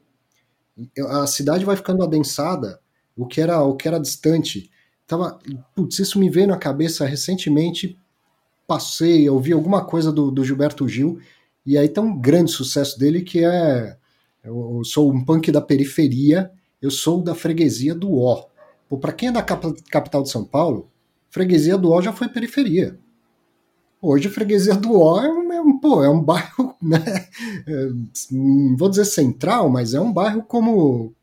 [1.10, 2.80] A cidade vai ficando adensada,
[3.15, 4.71] o que era, o que era distante.
[5.06, 5.38] Tava,
[5.75, 7.99] putz, isso me veio na cabeça recentemente,
[8.65, 11.19] passei, ouvi alguma coisa do, do Gilberto Gil,
[11.65, 13.97] e aí tem um grande sucesso dele que é
[14.43, 18.45] eu, sou um punk da periferia, eu sou da freguesia do Ó.
[19.02, 20.89] Para quem é da capital de São Paulo,
[21.30, 22.97] freguesia do Ó já foi periferia.
[24.01, 27.27] Hoje, freguesia do Ó é um, é um, pô, é um bairro, né?
[28.31, 31.13] não vou dizer central, mas é um bairro como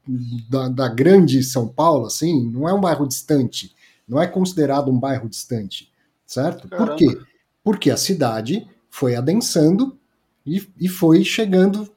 [0.50, 3.74] da, da grande São Paulo, assim, não é um bairro distante,
[4.06, 5.90] não é considerado um bairro distante,
[6.26, 6.68] certo?
[6.68, 6.92] Caramba.
[6.92, 7.18] Por quê?
[7.64, 9.96] Porque a cidade foi adensando
[10.44, 11.90] e, e foi chegando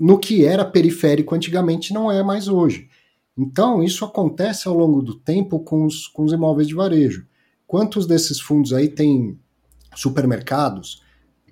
[0.00, 2.88] no que era periférico antigamente não é mais hoje.
[3.36, 7.26] Então, isso acontece ao longo do tempo com os, com os imóveis de varejo.
[7.66, 9.38] Quantos desses fundos aí têm
[9.94, 11.02] supermercados,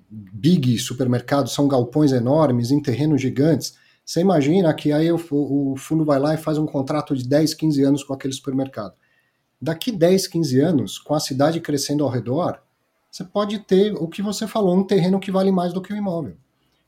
[0.09, 3.77] big supermercados, são galpões enormes, em terrenos gigantes?
[4.05, 7.53] Você imagina que aí o, o fundo vai lá e faz um contrato de 10,
[7.53, 8.93] 15 anos com aquele supermercado.
[9.61, 12.61] Daqui 10, 15 anos, com a cidade crescendo ao redor,
[13.09, 15.95] você pode ter o que você falou, um terreno que vale mais do que o
[15.95, 16.35] imóvel.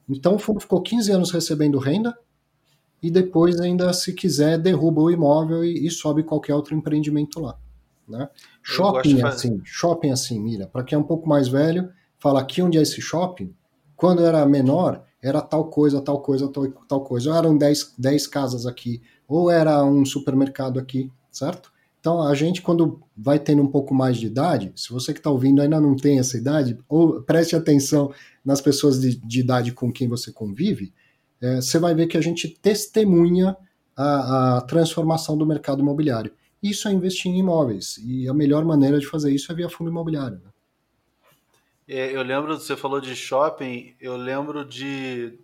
[0.09, 2.17] Então o fundo ficou 15 anos recebendo renda
[3.01, 7.57] e depois ainda, se quiser, derruba o imóvel e, e sobe qualquer outro empreendimento lá.
[8.07, 8.27] Né?
[8.67, 10.65] Shopping assim, shopping assim, mira.
[10.65, 13.53] Para quem é um pouco mais velho, fala aqui onde é esse shopping.
[13.95, 17.29] Quando era menor, era tal coisa, tal coisa, tal, tal coisa.
[17.29, 21.71] Ou eram 10, 10 casas aqui, ou era um supermercado aqui, certo?
[21.99, 25.29] Então, a gente, quando vai tendo um pouco mais de idade, se você que está
[25.29, 28.11] ouvindo ainda não tem essa idade, ou preste atenção
[28.43, 30.93] nas pessoas de, de idade com quem você convive,
[31.41, 33.55] é, você vai ver que a gente testemunha
[33.95, 36.31] a, a, transformação do mercado imobiliário.
[36.69, 39.91] Isso é investir em imóveis, e a melhor maneira de fazer isso é via fundo
[39.91, 40.41] imobiliário.
[40.43, 40.49] Né?
[41.87, 45.37] É, eu lembro, você falou de shopping, eu lembro de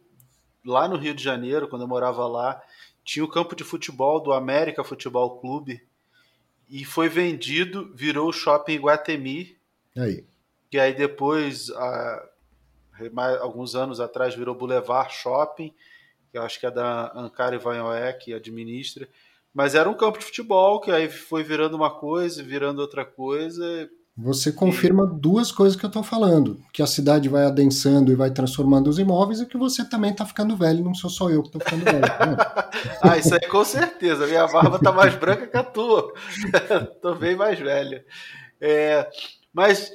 [0.66, 2.60] lá no Rio de Janeiro, quando eu morava lá,
[3.04, 5.86] tinha o campo de futebol do América Futebol Clube,
[6.68, 9.56] e foi vendido, virou o shopping Guatemi.
[9.96, 10.26] Aí.
[10.72, 12.30] Que aí depois, a,
[13.42, 15.72] alguns anos atrás, virou Boulevard Shopping,
[16.32, 19.08] que eu acho que é da Ankara Ivanhoé, que administra.
[19.54, 23.90] Mas era um campo de futebol que aí foi virando uma coisa, virando outra coisa,
[24.16, 28.30] você confirma duas coisas que eu estou falando: que a cidade vai adensando e vai
[28.30, 31.48] transformando os imóveis, e que você também está ficando velho, não sou só eu que
[31.48, 32.02] estou ficando velho.
[32.02, 32.70] Tá
[33.02, 34.28] ah, isso aí com certeza.
[34.28, 36.14] Minha barba está mais branca que a tua.
[36.94, 38.06] Estou bem mais velha.
[38.60, 39.10] É,
[39.54, 39.92] mas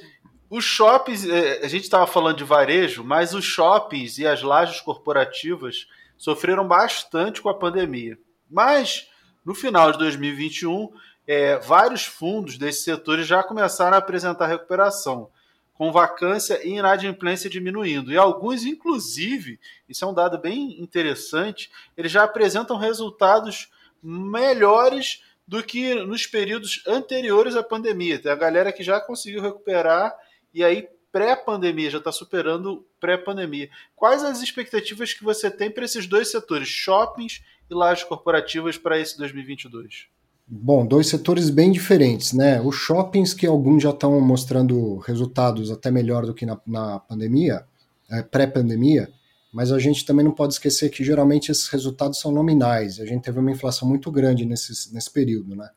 [0.49, 4.81] os shoppings, é, a gente estava falando de varejo, mas os shoppings e as lajes
[4.81, 8.17] corporativas sofreram bastante com a pandemia.
[8.49, 9.07] Mas
[9.47, 10.91] no final de 2021
[11.25, 15.29] é, vários fundos desses setores já começaram a apresentar recuperação,
[15.73, 18.11] com vacância e inadimplência diminuindo.
[18.11, 19.57] E alguns, inclusive,
[19.87, 23.71] isso é um dado bem interessante, eles já apresentam resultados
[24.03, 28.19] melhores do que nos períodos anteriores à pandemia.
[28.19, 30.13] Tem a galera que já conseguiu recuperar
[30.53, 33.69] e aí pré-pandemia, já está superando pré-pandemia.
[33.95, 38.99] Quais as expectativas que você tem para esses dois setores, shoppings e lajes corporativas, para
[38.99, 40.07] esse 2022?
[40.49, 42.61] Bom, dois setores bem diferentes, né?
[42.61, 47.65] Os shoppings, que alguns já estão mostrando resultados até melhor do que na, na pandemia,
[48.09, 49.09] é, pré-pandemia,
[49.51, 52.99] mas a gente também não pode esquecer que geralmente esses resultados são nominais.
[53.01, 55.69] A gente teve uma inflação muito grande nesse, nesse período, né?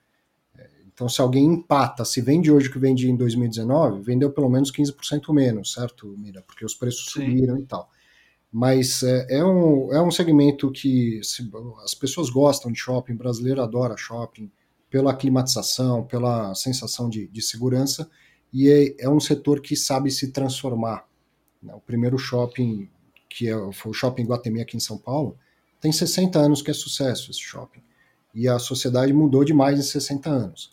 [0.57, 4.49] É, então, se alguém empata, se vende hoje o que vendia em 2019, vendeu pelo
[4.49, 6.43] menos 15% menos, certo, Mira?
[6.43, 7.25] Porque os preços Sim.
[7.25, 7.91] subiram e tal.
[8.53, 11.49] Mas é, é, um, é um segmento que se,
[11.85, 14.51] as pessoas gostam de shopping, brasileiro adora shopping,
[14.91, 18.11] pela climatização, pela sensação de, de segurança,
[18.53, 21.07] e é, é, um setor que sabe se transformar.
[21.63, 21.73] Né?
[21.73, 22.89] O primeiro shopping,
[23.29, 25.39] que é, foi o Shopping Guatemi aqui em São Paulo,
[25.81, 27.81] tem 60 anos que é sucesso esse shopping.
[28.35, 30.73] E a sociedade mudou demais em 60 anos.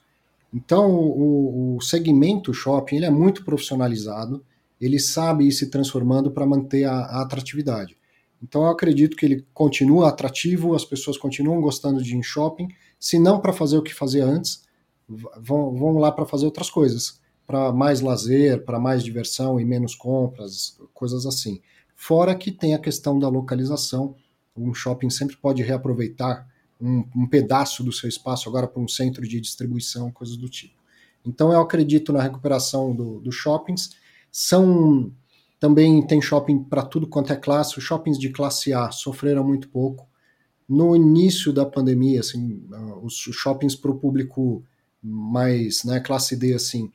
[0.52, 4.44] Então, o, o segmento shopping ele é muito profissionalizado,
[4.80, 7.98] ele sabe ir se transformando para manter a, a, atratividade.
[8.42, 12.68] Então eu acredito que ele continua atrativo, as pessoas continuam gostando de ir em shopping,
[13.00, 14.64] se não para fazer o que fazia antes,
[15.08, 19.96] vão, vão lá para fazer outras coisas, para mais lazer, para mais diversão e menos
[19.96, 21.62] compras, coisas assim.
[21.96, 24.16] Fora que tem a questão da localização,
[24.56, 26.48] um shopping sempre pode reaproveitar
[26.80, 30.76] um, um pedaço do seu espaço agora para um centro de distribuição, coisas do tipo.
[31.26, 33.96] Então eu acredito na recuperação dos do shoppings.
[34.40, 35.12] São
[35.60, 37.80] também tem shopping para tudo quanto é classe.
[37.80, 40.08] Os shoppings de classe A sofreram muito pouco.
[40.70, 44.64] No início da pandemia, assim, ah, os shoppings para o público
[45.02, 46.92] mais, né, classe D, assim,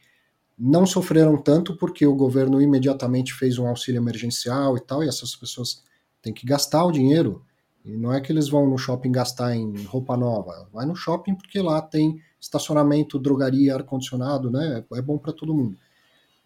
[0.57, 5.35] não sofreram tanto porque o governo imediatamente fez um auxílio emergencial e tal, e essas
[5.35, 5.83] pessoas
[6.22, 7.44] têm que gastar o dinheiro.
[7.85, 11.35] E não é que eles vão no shopping gastar em roupa nova, vai no shopping
[11.35, 14.85] porque lá tem estacionamento, drogaria, ar-condicionado, né?
[14.92, 15.76] É bom para todo mundo.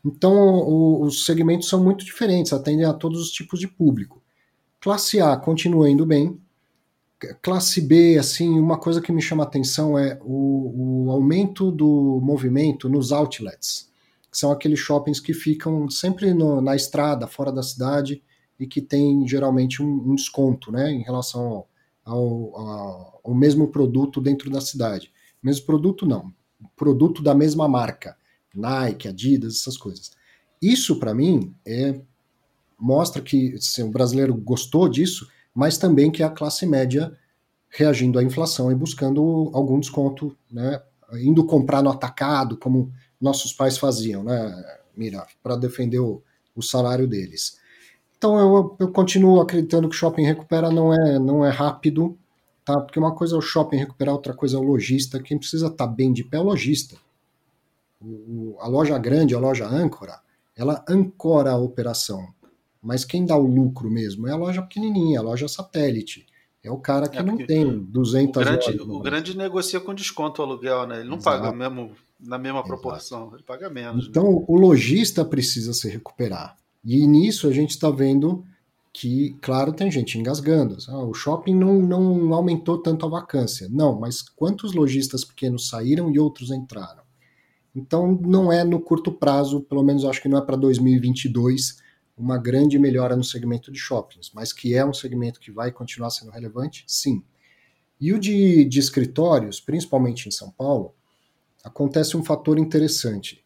[0.04, 4.22] Então, o, os segmentos são muito diferentes, atendem a todos os tipos de público.
[4.80, 6.40] Classe A continua indo bem.
[7.42, 12.20] Classe B, assim, uma coisa que me chama a atenção é o, o aumento do
[12.22, 13.90] movimento nos outlets,
[14.30, 18.22] que são aqueles shoppings que ficam sempre no, na estrada, fora da cidade,
[18.58, 21.64] e que tem geralmente um, um desconto né, em relação
[22.04, 25.12] ao, ao, ao, mesmo produto dentro da cidade.
[25.42, 26.32] Mesmo produto, não.
[26.74, 28.16] Produto da mesma marca.
[28.56, 30.12] Nike, Adidas, essas coisas.
[30.60, 32.00] Isso, para mim, é
[32.78, 37.16] mostra que assim, o brasileiro gostou disso, mas também que a classe média
[37.70, 40.80] reagindo à inflação e buscando algum desconto, né,
[41.14, 46.22] indo comprar no atacado, como nossos pais faziam, né, Mira, para defender o,
[46.54, 47.58] o, salário deles.
[48.16, 52.18] Então eu, eu continuo acreditando que o shopping recupera não é, não é rápido,
[52.64, 52.80] tá?
[52.80, 55.22] Porque uma coisa é o shopping recuperar, outra coisa é o lojista.
[55.22, 56.96] Quem precisa estar tá bem de pé é o lojista
[58.00, 60.20] o, a loja grande, a loja âncora,
[60.56, 62.26] ela ancora a operação.
[62.82, 66.26] Mas quem dá o lucro mesmo é a loja pequenininha, a loja satélite.
[66.62, 70.42] É o cara que é não tem 200 o grande, O grande negocia com desconto
[70.42, 71.00] o aluguel, né?
[71.00, 71.42] Ele não Exato.
[71.42, 72.68] paga mesmo na mesma Exato.
[72.68, 74.04] proporção, ele paga menos.
[74.04, 74.10] Né?
[74.10, 74.44] Então, né?
[74.48, 76.56] o lojista precisa se recuperar.
[76.84, 78.44] E nisso a gente está vendo
[78.92, 80.76] que, claro, tem gente engasgando.
[80.88, 83.68] Ah, o shopping não, não aumentou tanto a vacância.
[83.70, 87.05] Não, mas quantos lojistas pequenos saíram e outros entraram?
[87.76, 91.76] Então, não é no curto prazo, pelo menos acho que não é para 2022,
[92.16, 96.08] uma grande melhora no segmento de shoppings, mas que é um segmento que vai continuar
[96.08, 97.22] sendo relevante, sim.
[98.00, 100.94] E o de, de escritórios, principalmente em São Paulo,
[101.62, 103.44] acontece um fator interessante.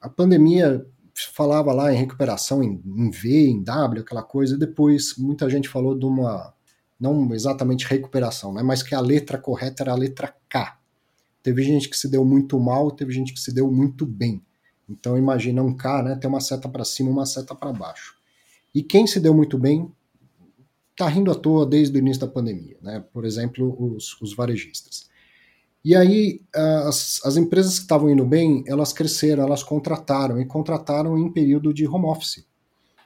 [0.00, 0.86] A pandemia
[1.34, 5.68] falava lá em recuperação em, em V, em W, aquela coisa, e depois muita gente
[5.68, 6.54] falou de uma,
[7.00, 10.78] não exatamente recuperação, né, mas que a letra correta era a letra K.
[11.46, 14.42] Teve gente que se deu muito mal, teve gente que se deu muito bem.
[14.88, 16.16] Então imagina um K, né?
[16.16, 18.16] Tem uma seta para cima, uma seta para baixo.
[18.74, 19.88] E quem se deu muito bem
[20.90, 22.98] está rindo à toa desde o início da pandemia, né?
[23.12, 25.08] Por exemplo, os, os varejistas.
[25.84, 31.16] E aí as, as empresas que estavam indo bem, elas cresceram, elas contrataram e contrataram
[31.16, 32.44] em período de home office.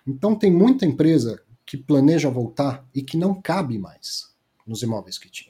[0.06, 4.30] Então tem muita empresa que planeja voltar e que não cabe mais
[4.66, 5.49] nos imóveis que tinha.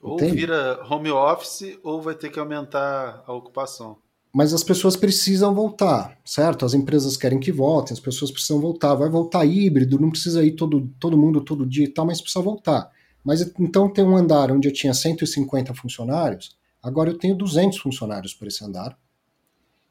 [0.00, 0.36] Ou Entende?
[0.36, 3.98] vira home office ou vai ter que aumentar a ocupação.
[4.32, 6.64] Mas as pessoas precisam voltar, certo?
[6.64, 8.94] As empresas querem que voltem, as pessoas precisam voltar.
[8.94, 12.42] Vai voltar híbrido, não precisa ir todo, todo mundo todo dia e tal, mas precisa
[12.42, 12.90] voltar.
[13.24, 18.32] Mas então tem um andar onde eu tinha 150 funcionários, agora eu tenho 200 funcionários
[18.32, 18.96] por esse andar.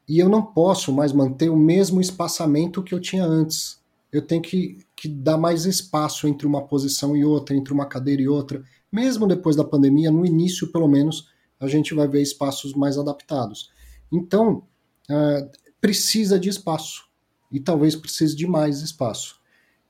[0.08, 3.78] E eu não posso mais manter o mesmo espaçamento que eu tinha antes.
[4.10, 8.22] Eu tenho que, que dar mais espaço entre uma posição e outra, entre uma cadeira
[8.22, 12.72] e outra mesmo depois da pandemia, no início pelo menos, a gente vai ver espaços
[12.74, 13.70] mais adaptados.
[14.10, 14.64] Então,
[15.10, 15.50] uh,
[15.80, 17.04] precisa de espaço
[17.52, 19.40] e talvez precise de mais espaço.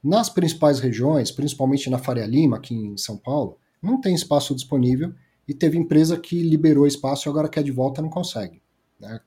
[0.02, 5.12] Nas principais regiões, principalmente na Faria Lima, aqui em São Paulo, não tem espaço disponível
[5.46, 8.62] e teve empresa que liberou espaço e agora quer de volta não consegue.
[8.98, 9.20] Né?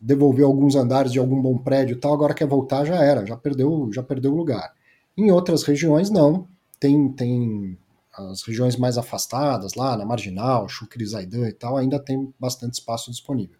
[0.00, 3.36] devolveu alguns andares de algum bom prédio e tal, agora quer voltar já era, já
[3.36, 4.74] perdeu, já perdeu o lugar.
[5.16, 6.48] Em outras regiões não,
[6.78, 7.78] tem, tem
[8.12, 13.10] as regiões mais afastadas, lá na Marginal, Chucri, Zaidan e tal, ainda tem bastante espaço
[13.10, 13.56] disponível.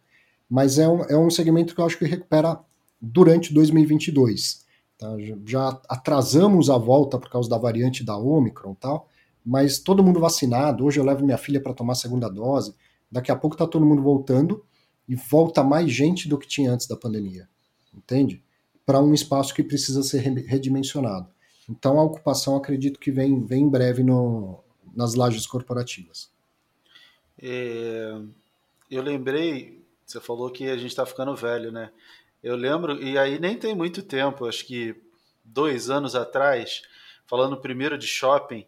[0.48, 2.58] Mas é um, é um segmento que eu acho que recupera
[3.00, 4.64] durante 2022.
[4.98, 5.08] Tá?
[5.46, 9.08] Já atrasamos a volta por causa da variante da Omicron e tal,
[9.44, 10.84] mas todo mundo vacinado.
[10.84, 12.74] Hoje eu levo minha filha para tomar a segunda dose.
[13.10, 14.64] Daqui a pouco está todo mundo voltando
[15.08, 17.48] e volta mais gente do que tinha antes da pandemia.
[17.94, 18.44] Entende?
[18.84, 21.28] Para um espaço que precisa ser redimensionado.
[21.70, 24.58] Então a ocupação acredito que vem, vem em breve no,
[24.94, 26.30] nas lajes corporativas.
[27.40, 28.12] É,
[28.90, 31.92] eu lembrei, você falou que a gente está ficando velho, né?
[32.42, 34.96] Eu lembro, e aí nem tem muito tempo, acho que
[35.44, 36.82] dois anos atrás,
[37.26, 38.66] falando primeiro de shopping,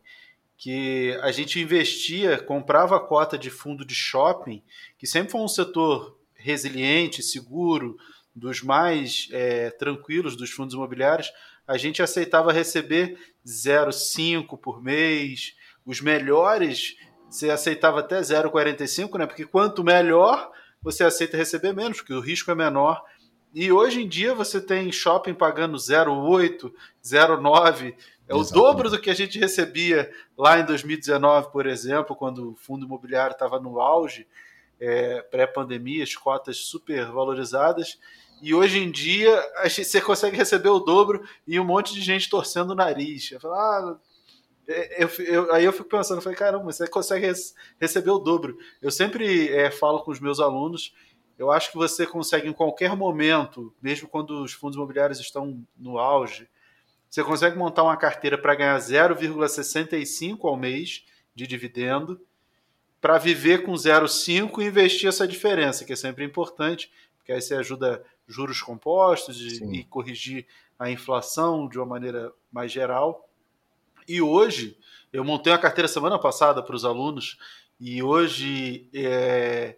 [0.56, 4.62] que a gente investia, comprava a cota de fundo de shopping,
[4.96, 7.98] que sempre foi um setor resiliente, seguro,
[8.34, 11.32] dos mais é, tranquilos dos fundos imobiliários,
[11.66, 15.54] a gente aceitava receber 0,5 por mês.
[15.84, 16.96] Os melhores,
[17.28, 19.26] você aceitava até 0,45, né?
[19.26, 20.50] Porque quanto melhor,
[20.82, 23.02] você aceita receber menos, porque o risco é menor.
[23.54, 26.72] E hoje em dia você tem shopping pagando 0,8,
[27.04, 27.94] 0,9.
[28.28, 32.56] É o dobro do que a gente recebia lá em 2019, por exemplo, quando o
[32.56, 34.26] fundo imobiliário estava no auge,
[34.80, 37.98] é, pré-pandemia, as cotas super valorizadas.
[38.42, 42.70] E hoje em dia você consegue receber o dobro e um monte de gente torcendo
[42.70, 43.30] o nariz.
[43.30, 44.00] Eu falo, ah,
[44.66, 47.32] é, eu, eu, aí eu fico pensando, eu falei, caramba, você consegue
[47.80, 48.58] receber o dobro.
[48.82, 50.92] Eu sempre é, falo com os meus alunos,
[51.38, 55.98] eu acho que você consegue em qualquer momento, mesmo quando os fundos imobiliários estão no
[55.98, 56.48] auge,
[57.08, 62.20] você consegue montar uma carteira para ganhar 0,65 ao mês de dividendo,
[63.00, 67.54] para viver com 0,5 e investir essa diferença, que é sempre importante, porque aí você
[67.54, 70.46] ajuda juros compostos e, e corrigir
[70.78, 73.28] a inflação de uma maneira mais geral.
[74.08, 74.76] E hoje,
[75.12, 77.38] eu montei uma carteira semana passada para os alunos,
[77.78, 79.76] e hoje é,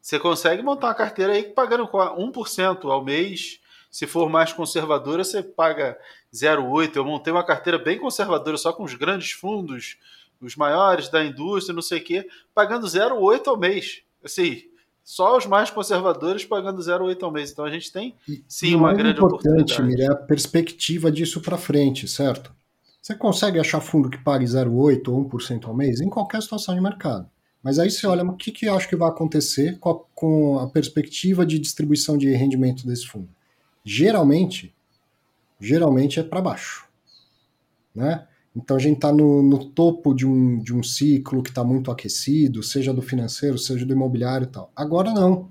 [0.00, 3.60] você consegue montar uma carteira aí pagando 1% ao mês.
[3.90, 5.98] Se for mais conservadora, você paga
[6.32, 6.96] 0,8%.
[6.96, 9.98] Eu montei uma carteira bem conservadora, só com os grandes fundos,
[10.40, 14.02] os maiores da indústria, não sei o quê, pagando 0,8% ao mês.
[14.22, 14.62] Assim,
[15.08, 17.50] só os mais conservadores pagando 0,8 ao mês.
[17.50, 18.14] Então a gente tem
[18.46, 19.82] sim uma grande importante, oportunidade.
[19.82, 22.52] Mira, é a perspectiva disso para frente, certo?
[23.00, 26.82] Você consegue achar fundo que pague 0,8 ou 1% ao mês em qualquer situação de
[26.82, 27.26] mercado.
[27.62, 30.58] Mas aí você olha o que, que eu acho que vai acontecer com a, com
[30.58, 33.30] a perspectiva de distribuição de rendimento desse fundo.
[33.82, 34.74] Geralmente,
[35.58, 36.86] geralmente é para baixo,
[37.94, 38.27] né?
[38.56, 41.90] Então a gente está no, no, topo de um, de um ciclo que está muito
[41.90, 44.70] aquecido, seja do financeiro, seja do imobiliário e tal.
[44.74, 45.48] Agora não.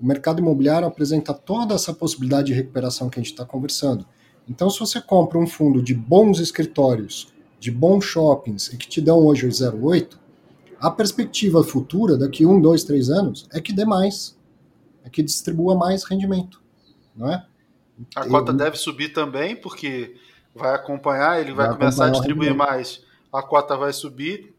[0.00, 4.06] O mercado imobiliário apresenta toda essa possibilidade de recuperação que a gente está conversando.
[4.48, 9.00] Então, se você compra um fundo de bons escritórios, de bons shoppings e que te
[9.00, 10.18] dão hoje o 0,8,
[10.80, 14.36] a perspectiva futura, daqui um, dois, três anos, é que dê mais,
[15.04, 16.62] é que distribua mais rendimento,
[17.14, 17.44] não é?
[18.16, 20.16] A cota deve subir também, porque
[20.54, 24.54] vai acompanhar, ele vai, vai começar a distribuir mais, a cota vai subir,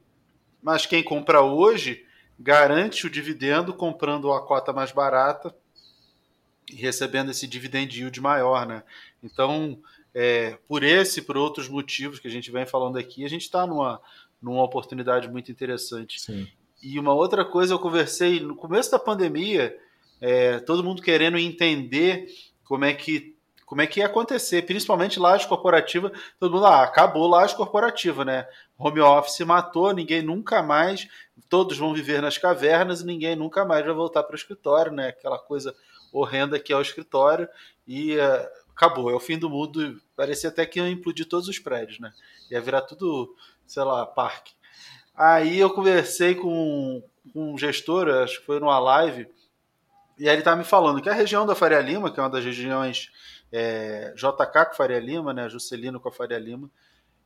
[0.61, 2.05] mas quem compra hoje
[2.39, 5.53] garante o dividendo comprando a cota mais barata
[6.71, 8.83] e recebendo esse dividend yield maior, né?
[9.21, 9.77] Então,
[10.13, 13.43] é, por esse e por outros motivos que a gente vem falando aqui, a gente
[13.43, 14.01] está numa,
[14.41, 16.19] numa oportunidade muito interessante.
[16.21, 16.47] Sim.
[16.81, 19.77] E uma outra coisa, eu conversei no começo da pandemia,
[20.19, 22.27] é, todo mundo querendo entender
[22.63, 23.35] como é que
[23.71, 28.45] como é que ia acontecer, principalmente laje corporativa, todo mundo, ah, acabou laje corporativa, né?
[28.77, 31.07] Home office matou, ninguém nunca mais,
[31.47, 35.07] todos vão viver nas cavernas e ninguém nunca mais vai voltar para o escritório, né?
[35.07, 35.73] Aquela coisa
[36.11, 37.47] horrenda que é o escritório
[37.87, 41.57] e uh, acabou, é o fim do mundo, parecia até que ia implodir todos os
[41.57, 42.11] prédios, né?
[42.51, 43.33] Ia virar tudo,
[43.65, 44.51] sei lá, parque.
[45.15, 47.01] Aí eu conversei com,
[47.33, 49.29] um gestor, acho que foi numa live,
[50.19, 52.29] e aí ele estava me falando que a região da Faria Lima, que é uma
[52.29, 53.09] das regiões
[53.51, 56.69] é, JK com Faria Lima, né, Juscelino com a Faria Lima,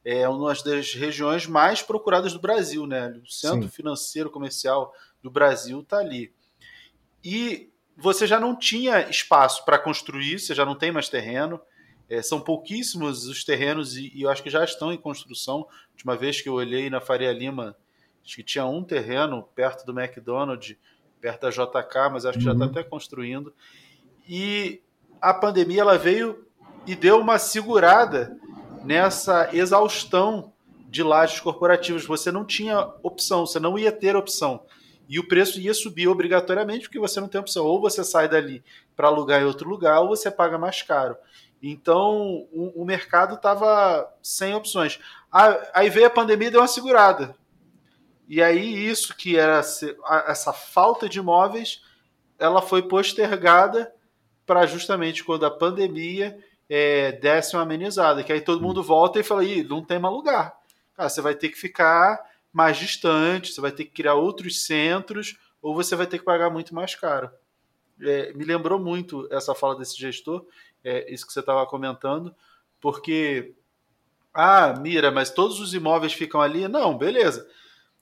[0.03, 3.09] é uma das regiões mais procuradas do Brasil, né?
[3.23, 3.75] O centro Sim.
[3.75, 6.31] financeiro comercial do Brasil está ali.
[7.23, 11.59] E você já não tinha espaço para construir, você já não tem mais terreno.
[12.07, 15.67] É, são pouquíssimos os terrenos e, e, eu acho que já estão em construção.
[15.69, 17.75] A última vez que eu olhei na Faria Lima,
[18.23, 20.77] acho que tinha um terreno perto do McDonald's,
[21.19, 22.51] perto da JK, mas acho que uhum.
[22.51, 23.51] já está até construindo.
[24.29, 24.83] E
[25.25, 26.45] a pandemia ela veio
[26.85, 28.37] e deu uma segurada
[28.83, 30.53] nessa exaustão
[30.87, 32.05] de lajes corporativas.
[32.05, 34.63] Você não tinha opção, você não ia ter opção.
[35.09, 37.65] E o preço ia subir obrigatoriamente porque você não tem opção.
[37.65, 38.63] Ou você sai dali
[38.95, 41.17] para alugar em outro lugar, ou você paga mais caro.
[41.59, 44.99] Então o, o mercado estava sem opções.
[45.73, 47.35] Aí veio a pandemia e deu uma segurada.
[48.29, 51.81] E aí isso que era essa falta de imóveis,
[52.37, 53.91] ela foi postergada
[54.45, 56.37] para justamente quando a pandemia
[56.69, 60.13] é, desse uma amenizada, que aí todo mundo volta e fala, Ih, não tem mais
[60.13, 60.55] lugar.
[60.95, 62.19] Cara, você vai ter que ficar
[62.51, 66.49] mais distante, você vai ter que criar outros centros, ou você vai ter que pagar
[66.49, 67.29] muito mais caro.
[68.01, 70.45] É, me lembrou muito essa fala desse gestor,
[70.83, 72.33] é, isso que você estava comentando,
[72.79, 73.53] porque,
[74.33, 76.67] ah, mira, mas todos os imóveis ficam ali?
[76.67, 77.47] Não, beleza.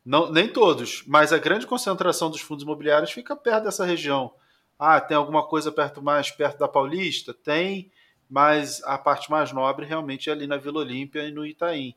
[0.06, 4.34] Não, nem todos, mas a grande concentração dos fundos imobiliários fica perto dessa região.
[4.86, 7.34] Ah, tem alguma coisa perto mais perto da Paulista?
[7.34, 7.90] Tem,
[8.30, 11.96] mas a parte mais nobre realmente é ali na Vila Olímpia e no Itaim.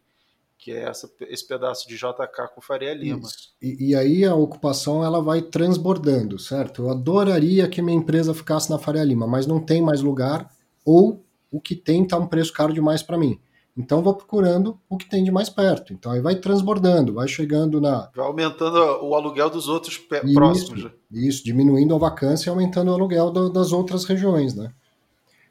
[0.56, 3.28] que é essa, esse pedaço de JK com Faria Lima.
[3.60, 6.82] E, e, aí a ocupação ela vai transbordando, certo?
[6.82, 10.48] Eu adoraria que minha empresa ficasse na Faria Lima, mas não tem mais lugar,
[10.84, 13.40] ou o que tem está um preço caro demais para mim.
[13.76, 15.92] Então vou procurando o que tem de mais perto.
[15.92, 18.10] Então aí vai transbordando, vai chegando na.
[18.16, 20.90] Vai aumentando o aluguel dos outros isso, próximos.
[21.12, 24.72] Isso, diminuindo a vacância e aumentando o aluguel do, das outras regiões, né?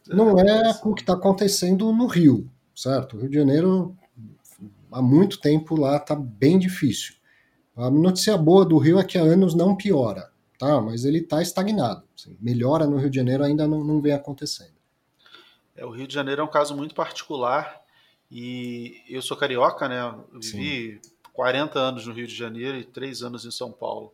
[0.08, 3.16] Não é, é o que está acontecendo no Rio, certo?
[3.16, 3.96] O Rio de Janeiro
[4.92, 7.16] há muito tempo lá está bem difícil.
[7.76, 10.82] A notícia boa do Rio é que há anos não piora, tá?
[10.82, 12.04] Mas ele está estagnado.
[12.18, 14.74] Assim, melhora no Rio de Janeiro ainda não, não vem acontecendo.
[15.76, 17.85] É, o Rio de Janeiro é um caso muito particular
[18.32, 20.02] e eu sou carioca, né?
[20.34, 21.12] Eu vivi Sim.
[21.34, 24.14] 40 anos no Rio de Janeiro e 3 anos em São Paulo.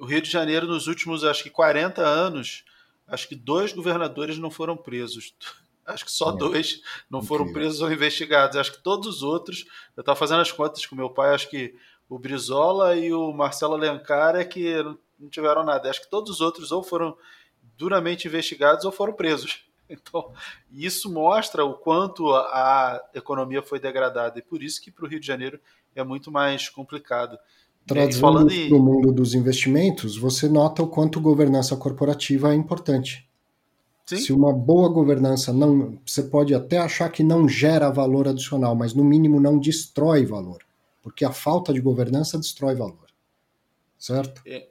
[0.00, 2.64] O Rio de Janeiro, nos últimos, acho que 40 anos,
[3.06, 5.34] acho que dois governadores não foram presos.
[5.86, 6.36] Acho que só é.
[6.38, 8.56] dois não foram presos ou investigados.
[8.56, 11.74] Acho que todos os outros, eu estava fazendo as contas com meu pai, acho que
[12.08, 14.82] o Brizola e o Marcelo Alencar é que
[15.18, 15.90] não tiveram nada.
[15.90, 17.14] Acho que todos os outros ou foram
[17.76, 19.66] duramente investigados ou foram presos.
[19.90, 20.32] Então,
[20.72, 24.38] isso mostra o quanto a, economia foi degradada.
[24.38, 25.60] E por isso que para o Rio de Janeiro
[25.94, 27.38] é muito mais complicado.
[27.86, 28.68] Traduzindo em...
[28.68, 33.28] para o mundo dos investimentos, você nota o quanto governança corporativa é importante.
[34.06, 34.16] Sim.
[34.16, 35.98] Se uma boa governança não.
[36.06, 40.62] Você pode até achar que não gera valor adicional, mas no mínimo não destrói valor.
[41.02, 43.06] Porque a falta de governança destrói valor.
[43.98, 44.42] Certo?
[44.46, 44.68] É,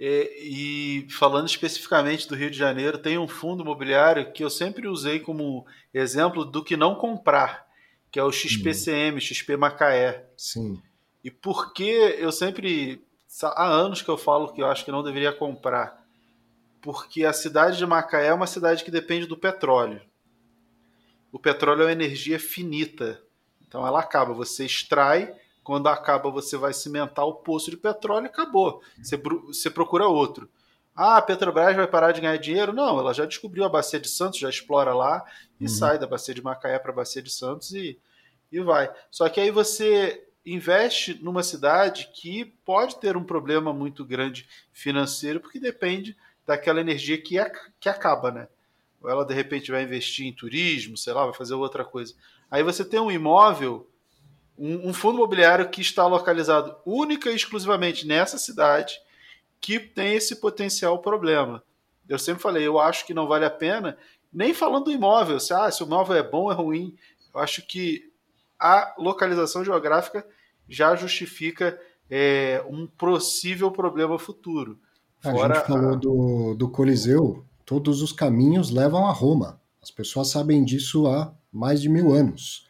[0.00, 4.88] é, e falando especificamente do Rio de Janeiro, tem um fundo imobiliário que eu sempre
[4.88, 7.66] usei como exemplo do que não comprar,
[8.10, 9.20] que é o XPCM, hum.
[9.20, 10.26] XP Macaé.
[10.36, 10.82] Sim.
[11.22, 13.04] E por que eu sempre.
[13.42, 16.00] Há anos que eu falo que eu acho que não deveria comprar
[16.80, 20.00] porque a cidade de Macaé é uma cidade que depende do petróleo.
[21.30, 23.22] O petróleo é uma energia finita.
[23.66, 25.32] Então ela acaba, você extrai,
[25.70, 28.82] quando acaba você vai cimentar o poço de petróleo e acabou.
[29.00, 30.50] Você, você procura outro.
[30.96, 32.72] Ah, a Petrobras vai parar de ganhar dinheiro?
[32.72, 35.24] Não, ela já descobriu a Bacia de Santos, já explora lá
[35.60, 35.68] e uhum.
[35.68, 37.96] sai da Bacia de Macaé para a Bacia de Santos e,
[38.50, 38.92] e vai.
[39.12, 45.38] Só que aí você investe numa cidade que pode ter um problema muito grande financeiro,
[45.38, 47.48] porque depende daquela energia que, é,
[47.78, 48.48] que acaba, né?
[49.00, 52.12] Ou ela de repente vai investir em turismo, sei lá, vai fazer outra coisa.
[52.50, 53.88] Aí você tem um imóvel,
[54.60, 59.00] um, um fundo imobiliário que está localizado única e exclusivamente nessa cidade,
[59.58, 61.62] que tem esse potencial problema.
[62.06, 63.96] Eu sempre falei, eu acho que não vale a pena,
[64.30, 66.94] nem falando do imóvel, se, ah, se o imóvel é bom ou é ruim.
[67.34, 68.12] Eu acho que
[68.58, 70.26] a localização geográfica
[70.68, 71.80] já justifica
[72.10, 74.78] é, um possível problema futuro.
[75.20, 79.60] Fora a gente falou do, do Coliseu, todos os caminhos levam a Roma.
[79.82, 82.68] As pessoas sabem disso há mais de mil anos.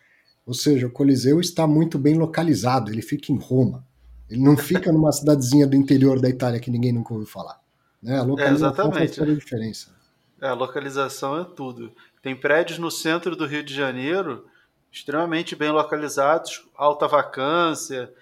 [0.51, 3.87] Ou seja, o Coliseu está muito bem localizado, ele fica em Roma.
[4.29, 7.61] Ele não fica numa cidadezinha do interior da Itália que ninguém nunca ouviu falar.
[8.03, 8.19] Né?
[8.19, 9.95] A localização é, faz toda a diferença.
[10.43, 11.93] É, a localização é tudo.
[12.21, 14.45] Tem prédios no centro do Rio de Janeiro
[14.91, 18.13] extremamente bem localizados, alta vacância,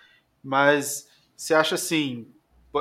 [0.45, 2.29] mas você acha assim,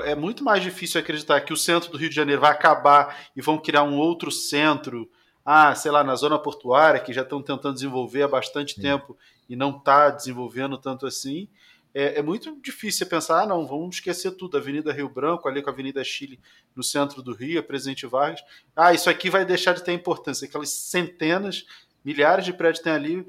[0.04, 3.42] é muito mais difícil acreditar que o centro do Rio de Janeiro vai acabar e
[3.42, 5.10] vão criar um outro centro,
[5.46, 8.82] ah, sei lá, na zona portuária, que já estão tentando desenvolver há bastante Sim.
[8.82, 9.18] tempo
[9.50, 11.48] e não está desenvolvendo tanto assim.
[11.94, 15.70] É, é, muito difícil pensar, ah, não, vamos esquecer tudo, Avenida Rio Branco, ali com
[15.70, 16.40] a Avenida Chile
[16.76, 18.42] no centro do Rio, a Presidente Vargas.
[18.76, 20.48] Ah, isso aqui vai deixar de ter importância.
[20.48, 21.66] Aquelas centenas,
[22.06, 23.28] milhares de prédios tem ali,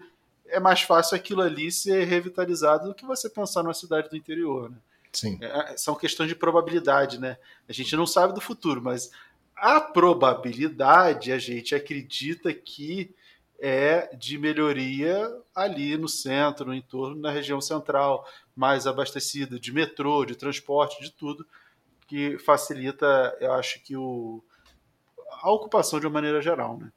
[0.48, 4.70] é mais fácil aquilo ali ser revitalizado do que você pensar numa cidade do interior,
[4.70, 4.76] né?
[5.12, 5.38] Sim.
[5.40, 7.38] É, são questões de probabilidade, né?
[7.68, 9.10] A gente não sabe do futuro, mas
[9.56, 13.14] a probabilidade a gente acredita que
[13.60, 20.24] é de melhoria ali no centro, no entorno, na região central, mais abastecida de metrô,
[20.24, 21.46] de transporte, de tudo,
[22.06, 24.42] que facilita, eu acho que o,
[25.42, 26.90] a ocupação de uma maneira geral, né?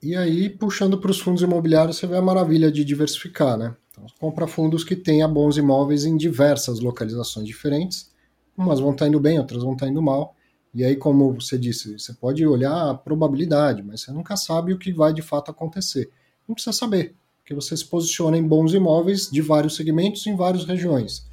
[0.00, 3.74] E aí, puxando para os fundos imobiliários, você vê a maravilha de diversificar, né?
[3.90, 8.12] Então, compra fundos que tenham bons imóveis em diversas localizações diferentes.
[8.56, 10.36] Umas vão estar tá indo bem, outras vão estar tá indo mal.
[10.74, 14.78] E aí, como você disse, você pode olhar a probabilidade, mas você nunca sabe o
[14.78, 16.10] que vai de fato acontecer.
[16.46, 20.64] Não precisa saber, porque você se posiciona em bons imóveis de vários segmentos em várias
[20.64, 21.26] regiões.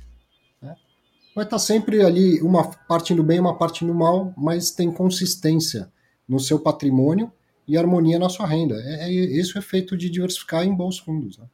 [0.62, 0.76] Né?
[1.36, 4.92] Vai estar tá sempre ali uma parte indo bem, uma parte indo mal, mas tem
[4.92, 5.92] consistência
[6.28, 7.32] no seu patrimônio
[7.68, 8.76] e harmonia na sua renda.
[8.76, 11.38] É, é esse o efeito de diversificar em bons fundos.
[11.38, 11.46] Né?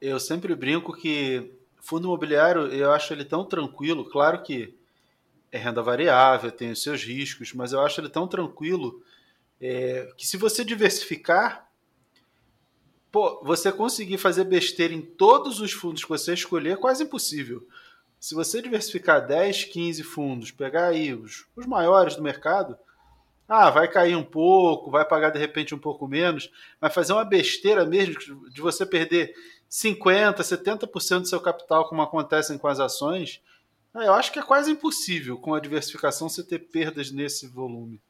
[0.00, 4.74] Eu sempre brinco que fundo imobiliário eu acho ele tão tranquilo, claro que
[5.50, 9.02] é renda variável, tem os seus riscos, mas eu acho ele tão tranquilo
[9.60, 11.68] é, que se você diversificar,
[13.10, 17.66] pô, você conseguir fazer besteira em todos os fundos que você escolher é quase impossível.
[18.18, 22.76] Se você diversificar 10, 15 fundos, pegar aí os, os maiores do mercado,
[23.48, 27.24] ah, vai cair um pouco, vai pagar de repente um pouco menos, mas fazer uma
[27.24, 28.14] besteira mesmo
[28.50, 29.34] de você perder
[29.70, 33.40] 50%, 70% do seu capital, como acontecem com as ações,
[34.04, 38.00] eu acho que é quase impossível com a diversificação você ter perdas nesse volume.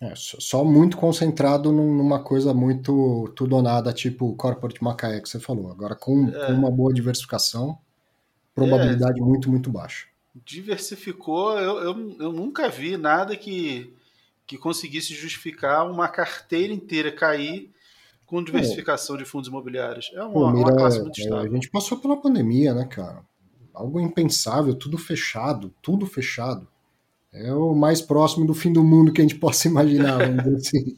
[0.00, 5.28] É, só muito concentrado numa coisa muito tudo ou nada, tipo o Corporate Macaé que
[5.28, 5.70] você falou.
[5.70, 6.46] Agora, com, é.
[6.46, 7.78] com uma boa diversificação,
[8.54, 9.22] probabilidade é.
[9.22, 10.06] muito, muito baixa.
[10.44, 13.90] Diversificou, eu, eu, eu nunca vi nada que,
[14.46, 17.72] que conseguisse justificar uma carteira inteira cair
[18.26, 20.10] com diversificação de fundos imobiliários.
[20.12, 21.50] É uma, Pô, mira, uma classe muito estável.
[21.50, 23.24] A gente passou pela pandemia, né, cara?
[23.76, 26.66] Algo impensável, tudo fechado, tudo fechado.
[27.30, 30.18] É o mais próximo do fim do mundo que a gente possa imaginar,
[30.56, 30.96] assim.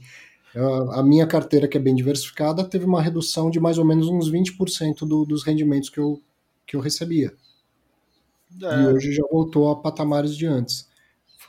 [0.92, 4.30] A minha carteira, que é bem diversificada, teve uma redução de mais ou menos uns
[4.30, 6.22] 20% do, dos rendimentos que eu,
[6.64, 7.34] que eu recebia.
[8.62, 8.82] É.
[8.82, 10.88] E hoje já voltou a patamares de antes.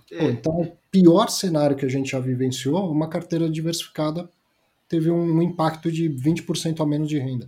[0.10, 0.32] Pô, é.
[0.32, 4.28] Então, o pior cenário que a gente já vivenciou, uma carteira diversificada
[4.88, 7.48] teve um impacto de 20% a menos de renda.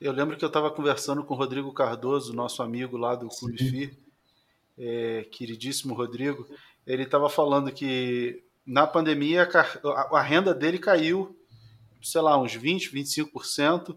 [0.00, 3.58] Eu lembro que eu estava conversando com o Rodrigo Cardoso, nosso amigo lá do Clube
[3.58, 3.98] FI,
[4.78, 6.46] é, queridíssimo Rodrigo.
[6.86, 11.36] Ele estava falando que na pandemia a, a, renda dele caiu,
[12.02, 13.94] sei lá, uns 20%, 25%,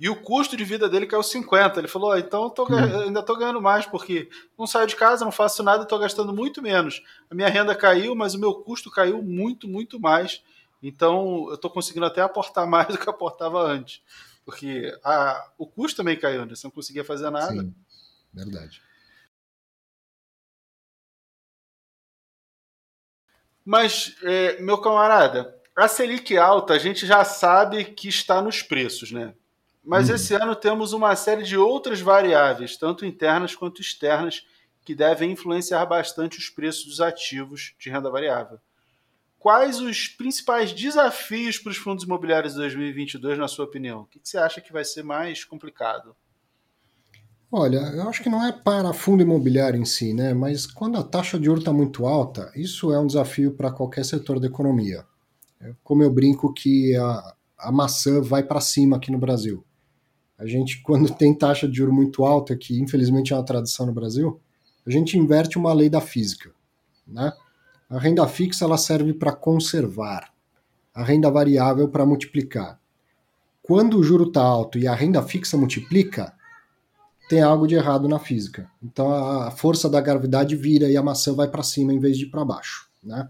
[0.00, 1.78] e o custo de vida dele caiu 50%.
[1.78, 3.02] Ele falou: oh, então tô, uhum.
[3.02, 4.28] ainda estou ganhando mais, porque
[4.58, 7.00] não saio de casa, não faço nada, estou gastando muito menos.
[7.30, 10.42] A minha renda caiu, mas o meu custo caiu muito, muito mais.
[10.82, 14.02] Então eu estou conseguindo até aportar mais do que aportava antes.
[14.44, 16.54] Porque a, o custo também caiu, né?
[16.54, 17.62] Você não conseguia fazer nada.
[17.62, 17.74] Sim,
[18.32, 18.82] verdade.
[23.64, 29.10] Mas, é, meu camarada, a Selic alta a gente já sabe que está nos preços,
[29.10, 29.34] né?
[29.82, 30.14] Mas hum.
[30.14, 34.46] esse ano temos uma série de outras variáveis, tanto internas quanto externas,
[34.84, 38.60] que devem influenciar bastante os preços dos ativos de renda variável.
[39.44, 44.00] Quais os principais desafios para os fundos imobiliários de 2022, na sua opinião?
[44.00, 46.16] O que você acha que vai ser mais complicado?
[47.52, 50.32] Olha, eu acho que não é para fundo imobiliário em si, né?
[50.32, 54.06] Mas quando a taxa de juros está muito alta, isso é um desafio para qualquer
[54.06, 55.04] setor da economia.
[55.60, 59.62] É como eu brinco que a, a maçã vai para cima aqui no Brasil.
[60.38, 63.92] A gente, quando tem taxa de juros muito alta, que infelizmente é uma tradição no
[63.92, 64.40] Brasil,
[64.86, 66.50] a gente inverte uma lei da física,
[67.06, 67.30] né?
[67.94, 70.32] A renda fixa ela serve para conservar,
[70.92, 72.80] a renda variável para multiplicar.
[73.62, 76.34] Quando o juro está alto e a renda fixa multiplica,
[77.28, 78.68] tem algo de errado na física.
[78.82, 82.26] Então a força da gravidade vira e a maçã vai para cima em vez de
[82.26, 83.28] para baixo, né?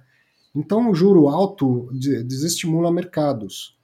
[0.57, 3.77] Então o juro alto desestimula mercados.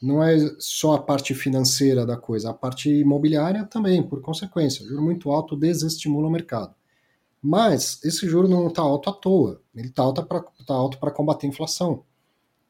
[0.00, 4.84] Não é só a parte financeira da coisa, a parte imobiliária também, por consequência.
[4.84, 6.77] O juro muito alto desestimula o mercado.
[7.42, 9.62] Mas esse juro não está alto à toa.
[9.74, 12.02] Ele está alto para tá alto combater a inflação.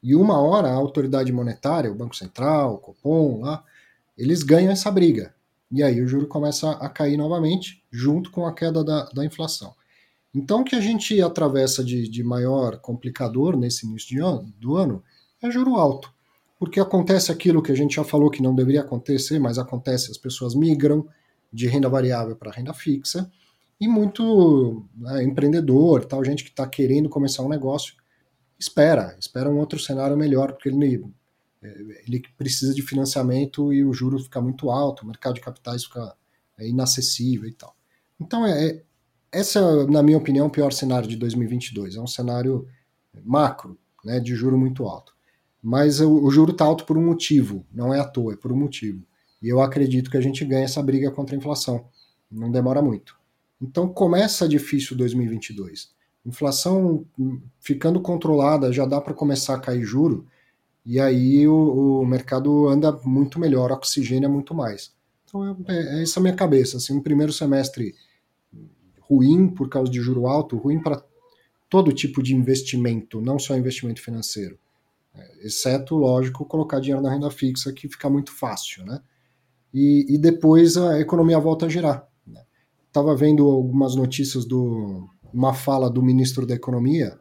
[0.02, 3.64] E uma hora a autoridade monetária, o Banco Central, o Copom, lá,
[4.16, 5.34] eles ganham essa briga.
[5.70, 9.74] E aí o juro começa a cair novamente, junto com a queda da, da inflação.
[10.34, 15.02] Então, o que a gente atravessa de, de maior complicador nesse início ano, do ano
[15.42, 16.12] é juro alto.
[16.58, 20.18] Porque acontece aquilo que a gente já falou que não deveria acontecer, mas acontece, as
[20.18, 21.06] pessoas migram
[21.52, 23.30] de renda variável para renda fixa,
[23.80, 27.94] e muito né, empreendedor, tal gente que está querendo começar um negócio,
[28.58, 31.04] espera, espera um outro cenário melhor, porque ele
[31.62, 35.84] é, ele precisa de financiamento e o juro fica muito alto, o mercado de capitais
[35.84, 36.14] fica
[36.56, 37.74] é, inacessível e tal.
[38.20, 38.82] Então, é, é
[39.30, 41.96] essa, na minha opinião, o pior cenário de 2022.
[41.96, 42.66] É um cenário
[43.24, 45.14] macro, né, de juro muito alto.
[45.62, 48.52] Mas o, o juro está alto por um motivo, não é à toa, é por
[48.52, 49.04] um motivo.
[49.42, 51.86] E eu acredito que a gente ganha essa briga contra a inflação.
[52.30, 53.17] Não demora muito.
[53.60, 55.90] Então começa difícil 2022.
[56.24, 57.04] Inflação
[57.60, 60.26] ficando controlada, já dá para começar a cair juro
[60.84, 64.94] e aí o, o mercado anda muito melhor, oxigênia muito mais.
[65.24, 66.78] Então é, é essa a minha cabeça.
[66.78, 67.94] Assim, um primeiro semestre
[69.00, 71.02] ruim por causa de juro alto, ruim para
[71.68, 74.58] todo tipo de investimento, não só investimento financeiro.
[75.14, 79.00] É, exceto, lógico, colocar dinheiro na renda fixa, que fica muito fácil, né?
[79.72, 82.07] E, e depois a economia volta a girar.
[82.88, 87.18] Estava vendo algumas notícias do uma fala do ministro da Economia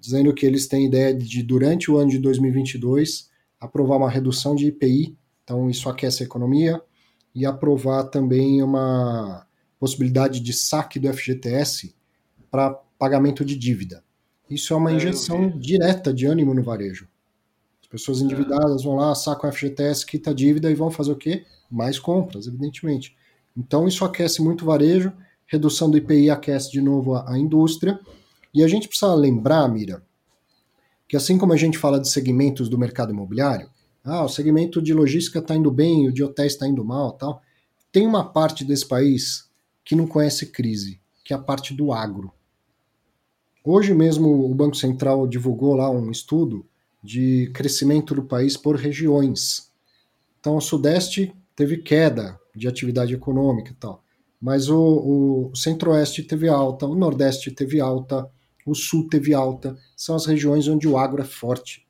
[0.00, 3.30] dizendo que eles têm ideia de, durante o ano de 2022,
[3.60, 6.80] aprovar uma redução de IPI, então isso aquece a economia,
[7.34, 9.46] e aprovar também uma
[9.78, 11.94] possibilidade de saque do FGTS
[12.50, 14.02] para pagamento de dívida.
[14.48, 17.08] Isso é uma é, injeção direta de ânimo no varejo.
[17.80, 21.44] As Pessoas endividadas vão lá, sacam FGTS, quita a dívida e vão fazer o quê?
[21.70, 23.16] Mais compras, evidentemente.
[23.56, 25.12] Então isso aquece muito o varejo,
[25.46, 27.98] redução do IPI aquece de novo a, a indústria.
[28.52, 30.02] E a gente precisa lembrar, Mira,
[31.08, 33.70] que assim como a gente fala de segmentos do mercado imobiliário,
[34.04, 37.42] ah, o segmento de logística está indo bem, o de hotéis está indo mal, tal.
[37.90, 39.50] Tem uma parte desse país
[39.84, 42.32] que não conhece crise, que é a parte do agro.
[43.64, 46.64] Hoje mesmo o Banco Central divulgou lá um estudo
[47.02, 49.72] de crescimento do país por regiões.
[50.38, 54.02] Então o Sudeste teve queda de atividade econômica e tal,
[54.40, 58.30] mas o, o Centro-Oeste teve alta, o Nordeste teve alta,
[58.66, 59.76] o Sul teve alta.
[59.96, 61.86] São as regiões onde o agro é forte.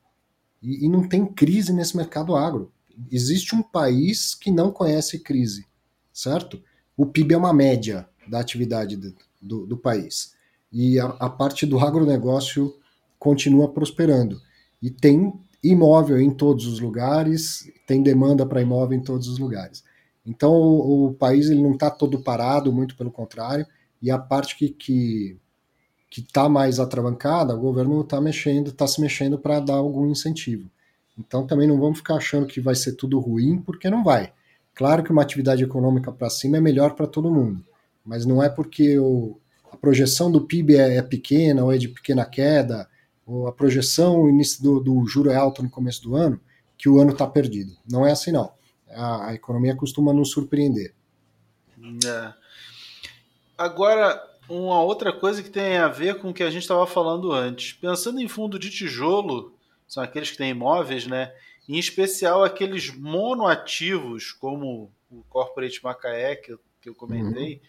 [0.61, 2.71] E, e não tem crise nesse mercado agro.
[3.11, 5.65] Existe um país que não conhece crise,
[6.13, 6.61] certo?
[6.95, 10.33] O PIB é uma média da atividade do, do, do país.
[10.71, 12.73] E a, a parte do agronegócio
[13.19, 14.41] continua prosperando.
[14.81, 19.83] E tem imóvel em todos os lugares, tem demanda para imóvel em todos os lugares.
[20.27, 23.65] Então o, o país ele não está todo parado, muito pelo contrário,
[24.01, 25.39] e a parte que, que
[26.09, 30.69] que está mais atravancada, o governo está mexendo, está se mexendo para dar algum incentivo.
[31.17, 34.31] Então também não vamos ficar achando que vai ser tudo ruim, porque não vai.
[34.73, 37.63] Claro que uma atividade econômica para cima é melhor para todo mundo,
[38.05, 39.37] mas não é porque o,
[39.71, 42.87] a projeção do PIB é, é, pequena ou é de pequena queda,
[43.25, 46.39] ou a projeção o início do, do juro é alto no começo do ano,
[46.77, 47.75] que o ano está perdido.
[47.89, 48.51] Não é assim não.
[48.89, 50.93] A, a economia costuma nos surpreender.
[52.05, 52.33] É.
[53.57, 57.31] Agora, uma outra coisa que tem a ver com o que a gente estava falando
[57.31, 57.73] antes.
[57.73, 59.53] Pensando em fundo de tijolo,
[59.87, 61.33] são aqueles que têm imóveis, né?
[61.67, 67.55] Em especial aqueles monoativos, como o Corporate Macaé, que eu, que eu comentei.
[67.55, 67.59] Uhum.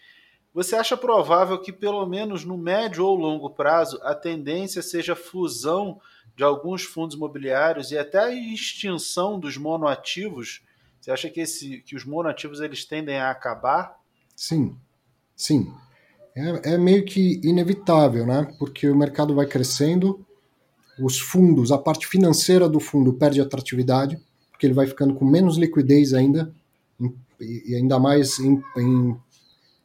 [0.53, 5.17] Você acha provável que, pelo menos no médio ou longo prazo, a tendência seja a
[5.17, 5.99] fusão
[6.35, 10.61] de alguns fundos imobiliários e até a extinção dos monoativos?
[10.99, 13.97] Você acha que, esse, que os monoativos eles tendem a acabar?
[14.35, 14.75] Sim,
[15.35, 15.73] sim
[16.39, 18.47] é, é meio que inevitável, né?
[18.57, 20.25] Porque o mercado vai crescendo,
[20.99, 24.19] os fundos, a parte financeira do fundo perde atratividade,
[24.51, 26.53] porque ele vai ficando com menos liquidez ainda,
[27.39, 29.17] e ainda mais em, em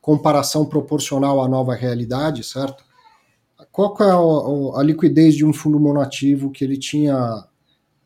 [0.01, 2.85] comparação proporcional à nova realidade, certo?
[3.71, 7.15] Qual é a, a, liquidez de um fundo monoativo que ele tinha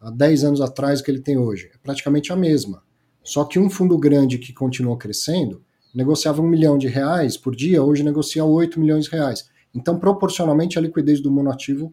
[0.00, 1.70] há 10 anos atrás que ele tem hoje?
[1.74, 2.82] É praticamente a mesma.
[3.28, 5.62] Só que um fundo grande que continua crescendo,
[5.94, 9.50] negociava um milhão de reais por dia, hoje negocia 8 milhões de reais.
[9.74, 11.92] Então, proporcionalmente, a liquidez do monoativo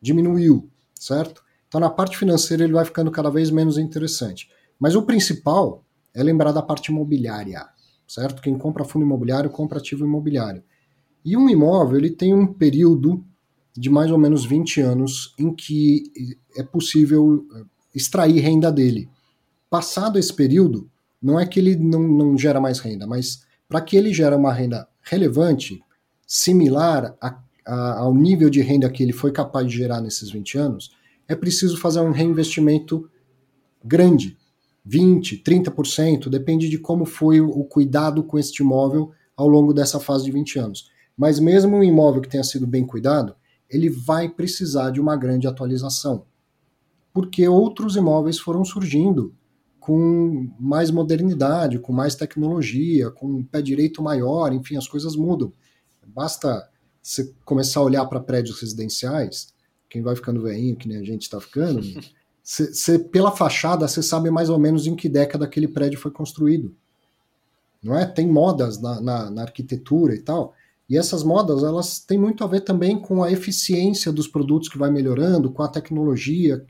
[0.00, 1.42] diminuiu, certo?
[1.66, 4.48] Então, na parte financeira, ele vai ficando cada vez menos interessante.
[4.78, 5.84] Mas o principal
[6.14, 7.66] é lembrar da parte imobiliária,
[8.06, 8.40] certo?
[8.40, 10.62] Quem compra fundo imobiliário, compra ativo imobiliário.
[11.24, 13.24] E um imóvel, ele tem um período
[13.76, 16.04] de mais ou menos 20 anos em que
[16.56, 19.10] é possível eh, extrair renda dele.
[19.76, 23.94] Passado esse período, não é que ele não, não gera mais renda, mas para que
[23.94, 25.82] ele gere uma renda relevante,
[26.26, 30.56] similar a, a, ao nível de renda que ele foi capaz de gerar nesses 20
[30.56, 30.96] anos,
[31.28, 33.06] é preciso fazer um reinvestimento
[33.84, 34.38] grande,
[34.88, 40.24] 20%, 30%, depende de como foi o, cuidado com este imóvel ao longo dessa fase
[40.24, 40.90] de 20 anos.
[41.14, 43.36] Mas mesmo um imóvel que tenha sido bem cuidado,
[43.68, 46.24] ele vai precisar de uma grande atualização.
[47.12, 49.34] Porque outros imóveis foram surgindo
[49.86, 55.52] com mais modernidade, com mais tecnologia, com um pé direito maior, enfim, as coisas mudam.
[56.08, 56.68] Basta
[57.00, 59.54] você começar a olhar para prédios residenciais,
[59.88, 61.80] quem vai ficando veinho, que nem a gente está ficando,
[62.42, 66.74] você, pela fachada você sabe mais ou menos em que década aquele prédio foi construído.
[67.80, 68.04] Não é?
[68.04, 70.52] Tem modas na, na, na arquitetura e tal.
[70.90, 74.78] E essas modas, elas têm muito a ver também com a eficiência dos produtos que
[74.78, 76.66] vai melhorando, com a tecnologia.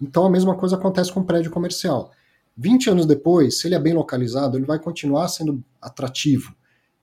[0.00, 2.10] Então a mesma coisa acontece com o prédio comercial.
[2.56, 6.54] 20 anos depois, se ele é bem localizado, ele vai continuar sendo atrativo.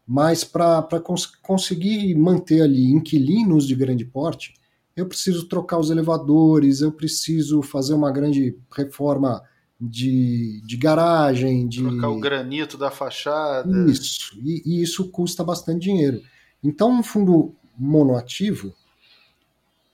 [0.07, 4.53] Mas para cons conseguir manter ali inquilinos de grande porte,
[4.95, 9.41] eu preciso trocar os elevadores, eu preciso fazer uma grande reforma
[9.79, 11.81] de, de garagem, de.
[11.81, 13.69] Trocar o granito da fachada.
[13.89, 16.21] Isso, e, e isso custa bastante dinheiro.
[16.63, 18.73] Então, um fundo monoativo,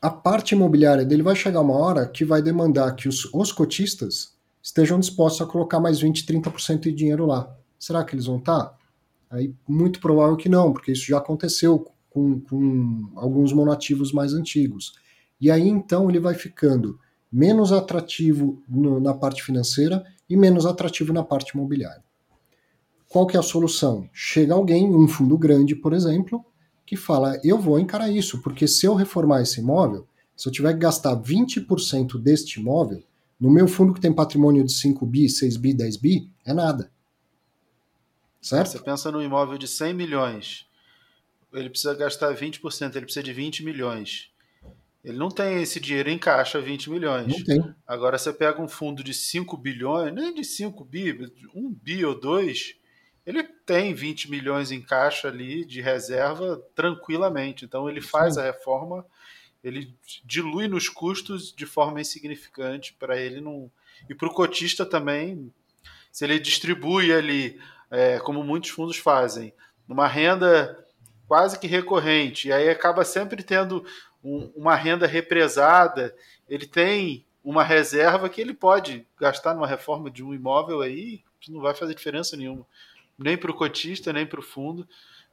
[0.01, 4.34] a parte imobiliária dele vai chegar uma hora que vai demandar que os, os cotistas
[4.65, 7.55] estejam dispostos a colocar mais 20, 30% de dinheiro lá.
[7.77, 8.75] Será que eles vão estar?
[9.29, 14.93] Aí, muito provável que não, porque isso já aconteceu com, com alguns monoativos mais antigos.
[15.39, 16.99] E aí, então, ele vai ficando
[17.31, 22.03] menos atrativo no, na parte financeira e menos atrativo na parte imobiliária.
[23.07, 24.09] Qual que é a solução?
[24.11, 26.43] Chega alguém, um fundo grande, por exemplo,
[26.87, 30.73] que fala: eu vou encarar isso, porque se eu reformar esse imóvel, se eu tiver
[30.73, 33.03] que gastar 20% deste imóvel,
[33.39, 36.91] No meu fundo que tem patrimônio de 5 bi, 6 bi, 10 bi, é nada.
[38.41, 38.69] Certo?
[38.69, 40.67] Você pensa no imóvel de 100 milhões,
[41.51, 44.29] ele precisa gastar 20%, ele precisa de 20 milhões.
[45.03, 47.27] Ele não tem esse dinheiro em caixa, 20 milhões.
[47.27, 47.75] Não tem.
[47.85, 52.19] Agora você pega um fundo de 5 bilhões, nem de 5 bi, 1 bi ou
[52.19, 52.75] 2,
[53.25, 57.65] ele tem 20 milhões em caixa ali de reserva tranquilamente.
[57.65, 58.41] Então ele faz Sim.
[58.41, 59.05] a reforma,
[59.65, 59.93] ele
[60.23, 63.69] dilui nos custos de forma insignificante para ele não.
[64.09, 65.51] E para o cotista também,
[66.11, 67.59] se ele distribui ali,
[67.89, 69.53] é, como muitos fundos fazem,
[69.87, 70.85] uma renda
[71.27, 73.83] quase que recorrente, e aí acaba sempre tendo
[74.23, 76.15] um, uma renda represada,
[76.47, 81.51] ele tem uma reserva que ele pode gastar numa reforma de um imóvel aí, que
[81.51, 82.65] não vai fazer diferença nenhuma
[83.17, 84.87] nem para o cotista, nem para o fundo,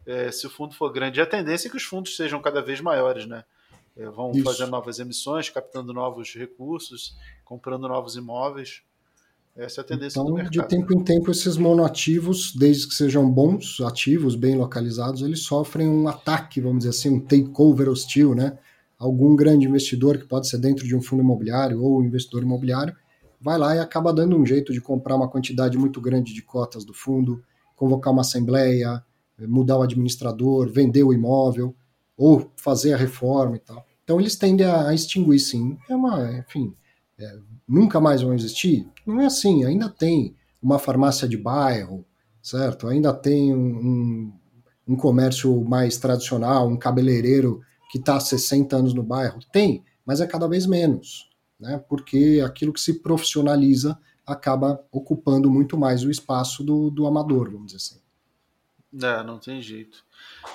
[0.06, 1.20] é, se o fundo for grande.
[1.20, 3.44] E a tendência é que os fundos sejam cada vez maiores, né?
[3.96, 4.44] É, vão Isso.
[4.44, 8.82] fazendo novas emissões, captando novos recursos, comprando novos imóveis.
[9.54, 10.52] Essa é a tendência então, do mercado.
[10.52, 15.88] De tempo em tempo, esses monoativos, desde que sejam bons, ativos, bem localizados, eles sofrem
[15.88, 18.58] um ataque, vamos dizer assim, um takeover hostil, né?
[18.98, 22.96] Algum grande investidor, que pode ser dentro de um fundo imobiliário ou investidor imobiliário,
[23.38, 26.84] vai lá e acaba dando um jeito de comprar uma quantidade muito grande de cotas
[26.84, 27.42] do fundo,
[27.76, 29.04] convocar uma assembleia,
[29.38, 31.74] mudar o administrador, vender o imóvel
[32.22, 33.84] ou fazer a reforma e tal.
[34.04, 35.76] Então eles tendem a extinguir, sim.
[35.90, 36.72] É uma, enfim,
[37.18, 38.88] é, nunca mais vão existir?
[39.04, 39.64] Não é assim.
[39.64, 42.04] Ainda tem uma farmácia de bairro,
[42.40, 42.86] certo?
[42.86, 44.32] Ainda tem um,
[44.86, 47.60] um, comércio mais tradicional, um cabeleireiro
[47.90, 49.40] que está há 60 anos no bairro.
[49.52, 51.82] Tem, mas é cada vez menos, né?
[51.88, 57.72] Porque aquilo que se profissionaliza acaba ocupando muito mais o espaço do, do amador, vamos
[57.72, 58.00] dizer assim.
[59.02, 60.04] É, não tem jeito.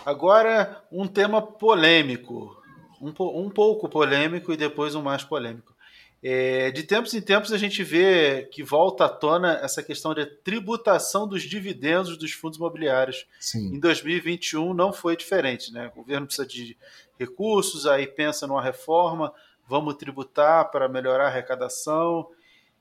[0.06, 2.56] Agora, um tema polêmico.
[3.02, 5.76] Um, um pouco polêmico e depois um mais polêmico.
[6.22, 10.26] É, de tempos em tempos a gente vê que volta à tona essa questão de
[10.26, 13.28] tributação dos dividendos dos fundos imobiliários.
[13.40, 13.76] Sim.
[13.76, 15.72] Em 2021 não foi diferente.
[15.72, 15.92] Né?
[15.94, 16.76] O governo precisa de
[17.20, 19.32] recursos, aí pensa numa reforma,
[19.68, 22.30] vamos tributar para melhorar a arrecadação.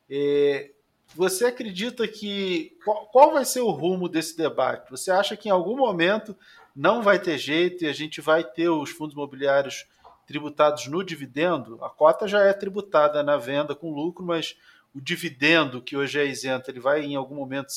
[0.08, 0.70] É,
[1.14, 2.76] você acredita que.
[2.84, 4.90] Qual, qual, vai ser o rumo desse debate?
[4.90, 6.36] Você acha que em algum momento
[6.76, 9.86] não vai ter jeito e a gente vai ter os fundos imobiliários
[10.26, 11.82] tributados no dividendo?
[11.82, 14.56] A cota já é tributada na venda com lucro, mas
[14.94, 17.72] o dividendo, que hoje é isento, ele vai em algum momento.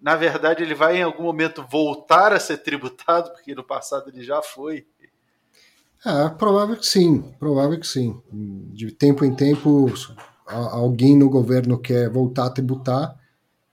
[0.00, 4.22] Na verdade, ele vai em algum momento voltar a ser tributado, porque no passado ele
[4.22, 4.86] já foi.
[6.04, 8.20] É, provável que sim, provável que sim.
[8.30, 9.86] De tempo em tempo
[10.46, 13.18] alguém no governo quer voltar a tributar,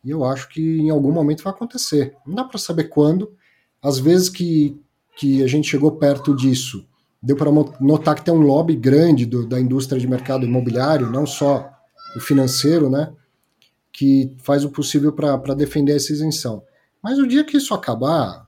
[0.03, 2.15] e eu acho que em algum momento vai acontecer.
[2.25, 3.35] Não dá para saber quando.
[3.83, 4.79] Às vezes que,
[5.17, 6.87] que a gente chegou perto disso,
[7.21, 11.25] deu para notar que tem um lobby grande do, da indústria de mercado imobiliário, não
[11.25, 11.69] só
[12.15, 13.11] o financeiro, né,
[13.91, 16.63] que faz o possível para defender essa isenção.
[17.01, 18.47] Mas o dia que isso acabar,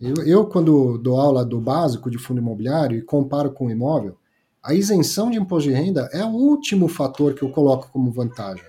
[0.00, 4.16] eu, eu, quando dou aula do básico de fundo imobiliário e comparo com o imóvel,
[4.62, 8.64] a isenção de imposto de renda é o último fator que eu coloco como vantagem.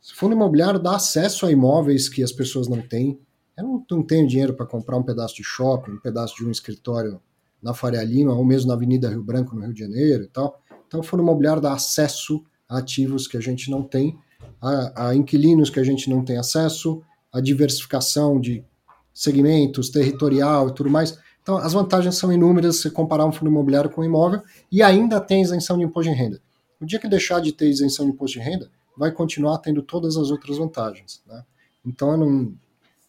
[0.00, 3.18] Se fundo imobiliário dá acesso a imóveis que as pessoas não têm,
[3.58, 6.50] eu não, não tenho dinheiro para comprar um pedaço de shopping, um pedaço de um
[6.50, 7.20] escritório
[7.60, 10.60] na Faria Lima, ou mesmo na Avenida Rio Branco, no Rio de Janeiro e tal.
[10.86, 14.16] Então, o fundo imobiliário dá acesso a ativos que a gente não tem,
[14.60, 17.02] a, a inquilinos que a gente não tem acesso,
[17.32, 18.64] a diversificação de
[19.12, 21.18] segmentos, territorial e tudo mais.
[21.42, 24.40] Então, as vantagens são inúmeras se comparar um fundo imobiliário com um imóvel
[24.70, 26.40] e ainda tem isenção de imposto de renda.
[26.80, 30.16] O dia que deixar de ter isenção de imposto de renda, vai continuar tendo todas
[30.16, 31.22] as outras vantagens.
[31.26, 31.42] Né?
[31.84, 32.54] Então, eu não,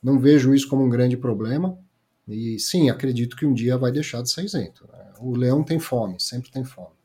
[0.02, 1.78] não vejo isso como um grande problema.
[2.28, 4.88] E sim, acredito que um dia vai deixar de ser isento.
[4.92, 5.12] Né?
[5.20, 6.96] O leão tem fome, sempre tem fome.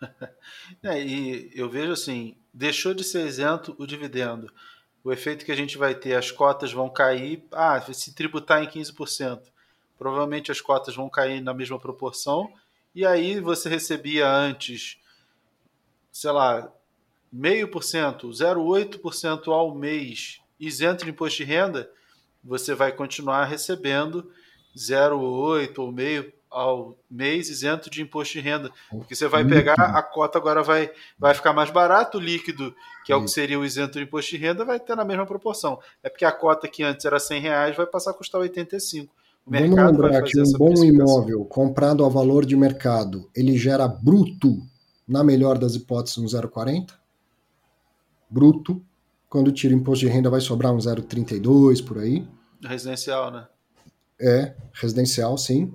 [0.82, 4.50] É, e eu vejo assim: deixou de ser isento o dividendo.
[5.04, 8.66] O efeito que a gente vai ter, as cotas vão cair, ah, se tributar em
[8.66, 9.52] 15%
[10.02, 12.52] provavelmente as cotas vão cair na mesma proporção,
[12.92, 14.98] e aí você recebia antes,
[16.10, 16.72] sei lá,
[17.32, 21.88] meio por cento, 0,8% ao mês isento de imposto de renda,
[22.42, 24.30] você vai continuar recebendo
[24.76, 28.70] 0,8 ou meio ao mês isento de imposto de renda.
[28.90, 32.74] Porque você vai pegar, a cota agora vai, vai ficar mais barato, o líquido,
[33.04, 35.26] que é o que seria o isento de imposto de renda, vai ter na mesma
[35.26, 35.78] proporção.
[36.02, 39.12] É porque a cota que antes era 100 reais vai passar a custar 85.
[39.44, 44.58] Vamos lembrar que um bom imóvel comprado a valor de mercado, ele gera bruto,
[45.08, 46.92] na melhor das hipóteses, um 0,40.
[48.30, 48.82] Bruto.
[49.32, 52.28] Quando tira imposto de renda, vai sobrar um 0,32 por aí.
[52.62, 53.48] Residencial, né?
[54.20, 55.72] É, residencial, sim.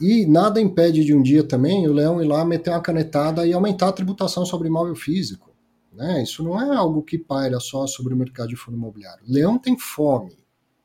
[0.00, 3.52] E nada impede de um dia também o Leão ir lá meter uma canetada e
[3.52, 5.52] aumentar a tributação sobre imóvel físico.
[5.92, 6.22] Né?
[6.22, 9.24] Isso não é algo que paira só sobre o mercado de fundo imobiliário.
[9.28, 10.38] O leão tem fome.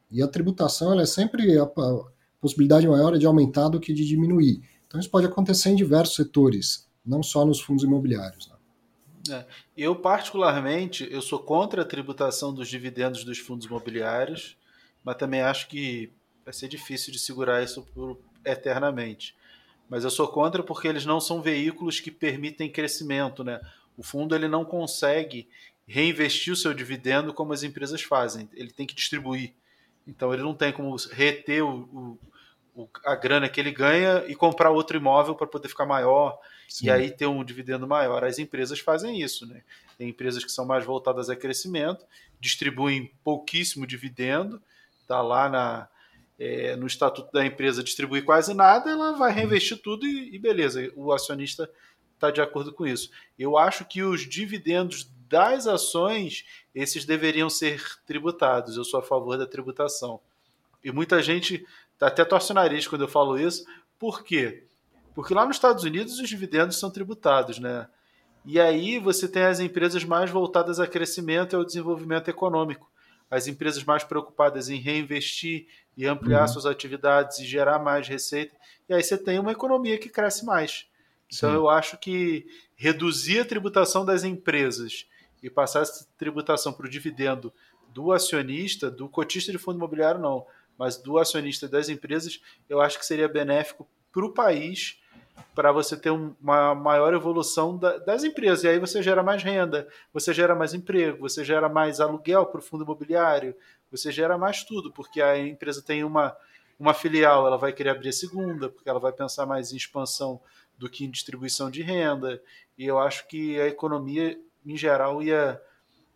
[0.10, 2.04] E a tributação ela é sempre a, a
[2.42, 4.60] possibilidade maior de aumentar do que de diminuir.
[4.88, 8.51] Então isso pode acontecer em diversos setores, não só nos fundos imobiliários.
[9.30, 9.46] É.
[9.78, 14.58] Eu, particularmente, eu sou contra a tributação dos dividendos dos fundos imobiliários,
[15.04, 16.12] mas também acho que
[16.44, 19.36] vai ser difícil de segurar isso por, eternamente.
[19.90, 23.44] Mas eu sou contra porque eles não são veículos que permitem crescimento.
[23.44, 23.60] Né?
[23.98, 25.48] O fundo ele não consegue
[25.86, 28.50] reinvestir o seu dividendo como as empresas fazem.
[28.54, 29.54] Ele tem que distribuir.
[30.08, 32.18] Então ele não tem como reter o,
[32.74, 36.40] o, a grana que ele ganha e comprar outro imóvel para poder ficar maior
[36.72, 36.86] Sim.
[36.86, 38.24] e aí ter um dividendo maior.
[38.24, 39.62] As empresas fazem isso, né?
[39.98, 42.06] Tem empresas que são mais voltadas a crescimento,
[42.40, 44.62] distribuem pouquíssimo dividendo,
[45.06, 45.90] tá lá na,
[46.40, 50.90] é, no estatuto da empresa distribuir quase nada, ela vai reinvestir tudo e, e beleza,
[50.96, 51.70] o acionista
[52.14, 53.12] está de acordo com isso.
[53.38, 58.78] Eu acho que os dividendos das ações, esses deveriam ser tributados.
[58.78, 60.22] Eu sou a favor da tributação.
[60.82, 61.66] E muita gente
[62.00, 63.66] até torce o nariz quando eu falo isso.
[64.00, 64.64] Por quê?
[65.14, 67.88] Porque lá nos Estados Unidos os dividendos são tributados, né?
[68.46, 72.90] E aí você tem as empresas mais voltadas a crescimento e ao desenvolvimento econômico.
[73.30, 76.48] As empresas mais preocupadas em reinvestir e ampliar uhum.
[76.48, 78.56] suas atividades e gerar mais receita.
[78.90, 80.88] E aí você tem uma economia que cresce mais.
[81.32, 81.56] Então Sim.
[81.56, 82.46] eu acho que
[82.76, 85.06] reduzir a tributação das empresas
[85.42, 87.54] e passar essa tributação para o dividendo
[87.90, 90.46] do acionista, do cotista de fundo imobiliário, não,
[90.78, 95.01] mas do acionista das empresas, eu acho que seria benéfico para o país
[95.54, 98.64] para você ter uma maior evolução da, das empresas.
[98.64, 102.60] E aí você gera mais renda, você gera mais emprego, você gera mais aluguel para
[102.60, 103.56] o fundo imobiliário,
[103.92, 106.36] você gera mais tudo, porque a empresa tem uma,
[106.80, 110.42] uma filial, ela vai querer abrir a segunda, porque ela vai pensar mais em expansão
[110.78, 112.42] do que em distribuição de renda.
[112.78, 115.62] E eu acho que a economia, em geral, ia.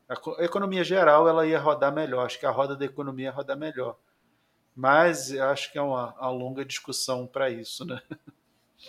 [0.09, 2.25] A economia geral ela ia rodar melhor.
[2.25, 3.97] Acho que a roda da economia ia rodar melhor.
[4.75, 8.01] Mas acho que é uma, uma longa discussão para isso, né?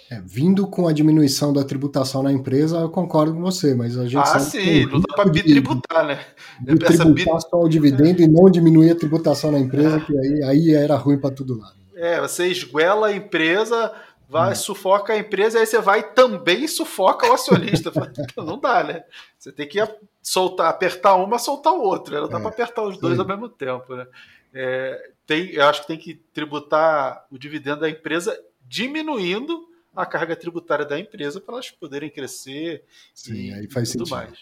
[0.09, 4.05] É, vindo com a diminuição da tributação na empresa, eu concordo com você, mas a
[4.05, 6.25] gente ah, sim, não dá para bitributar, né?
[6.61, 8.25] De tributar só o dividendo é.
[8.25, 10.01] e não diminuir a tributação na empresa, é.
[10.01, 11.75] que aí, aí era ruim para todo lado.
[11.97, 13.93] É, você esguela a empresa,
[14.29, 14.55] vai, hum.
[14.55, 17.91] sufoca a empresa, aí você vai e também sufoca o acionista.
[18.37, 19.03] não dá, né?
[19.37, 19.83] Você tem que
[20.23, 22.15] soltar, apertar uma, soltar o outro.
[22.15, 22.41] Não dá é.
[22.41, 24.07] para apertar os dois ao mesmo tempo, né?
[24.55, 28.39] É, tem, eu acho que tem que tributar o dividendo da empresa
[28.69, 29.66] diminuindo
[29.97, 32.85] a carga tributária da empresa para elas poderem crescer
[33.15, 34.17] Sim, e, aí faz tudo sentido.
[34.17, 34.39] mais.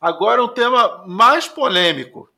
[0.00, 2.30] Agora um tema mais polêmico.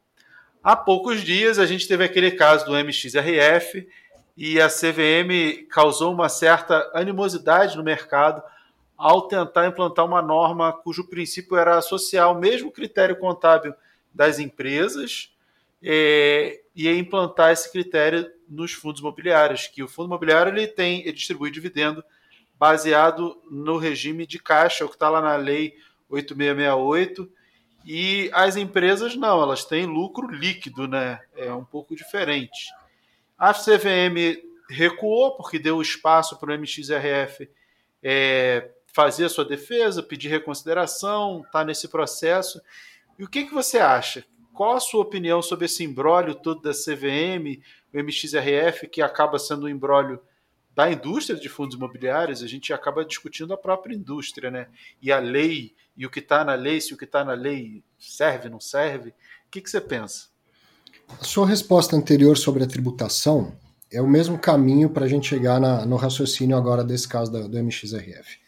[0.62, 3.88] Há poucos dias a gente teve aquele caso do MXRF
[4.36, 8.42] e a CVM causou uma certa animosidade no mercado
[8.96, 13.74] ao tentar implantar uma norma cujo princípio era associar o mesmo critério contábil
[14.12, 15.32] das empresas
[15.82, 21.12] é, e implantar esse critério nos fundos imobiliários, que o fundo imobiliário ele tem, ele
[21.12, 22.02] distribui dividendo
[22.58, 25.74] baseado no regime de caixa, o que está lá na lei
[26.08, 27.30] 8668,
[27.84, 31.20] e as empresas não, elas têm lucro líquido, né?
[31.36, 32.72] É um pouco diferente.
[33.38, 37.48] A CVM recuou porque deu espaço para o MXRF
[38.02, 42.60] é, fazer a sua defesa, pedir reconsideração, está nesse processo.
[43.18, 44.24] E o que, que você acha?
[44.52, 49.66] Qual a sua opinião sobre esse embrólio todo da CVM, o MXRF, que acaba sendo
[49.66, 50.20] um embrólio
[50.76, 54.66] da indústria de fundos imobiliários, a gente acaba discutindo a própria indústria, né?
[55.00, 57.82] E a lei, e o que está na lei, se o que está na lei
[57.98, 59.08] serve, não serve.
[59.08, 60.26] O que, que você pensa?
[61.18, 63.56] A sua resposta anterior sobre a tributação
[63.90, 67.46] é o mesmo caminho para a gente chegar na, no raciocínio agora desse caso da,
[67.46, 68.38] do MXRF.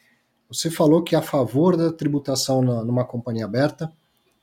[0.50, 3.90] Você falou que é a favor da tributação na, numa companhia aberta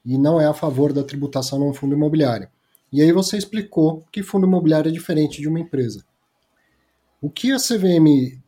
[0.04, 2.48] e não é a favor da tributação num fundo imobiliário.
[2.92, 6.04] E aí você explicou que fundo imobiliário é diferente de uma empresa.
[7.22, 8.40] O que a CVM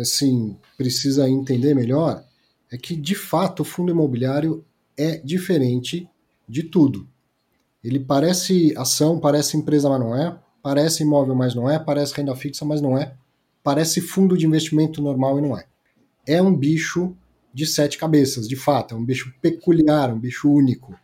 [0.00, 2.24] assim, precisa entender melhor
[2.70, 4.64] é que, de fato, o fundo imobiliário
[4.96, 6.08] é diferente
[6.48, 7.08] de tudo.
[7.82, 10.38] Ele parece ação, parece empresa, mas não é.
[10.62, 11.78] Parece imóvel, mas não é.
[11.78, 13.14] Parece renda fixa, mas não é.
[13.62, 15.66] Parece fundo de investimento normal e não é.
[16.26, 17.16] É um bicho
[17.54, 18.94] de sete cabeças, de fato.
[18.94, 20.98] É um bicho peculiar, um bicho único.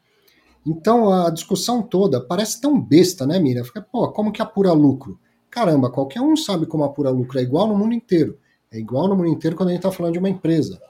[0.67, 3.65] Então a discussão toda parece tão besta, né, Mira?
[3.65, 5.19] Fica, pô, como que apura lucro?
[5.53, 8.39] Caramba, qualquer um sabe como apura lucro, é igual no mundo inteiro.
[8.71, 10.81] É igual no mundo inteiro quando a gente está falando de uma empresa.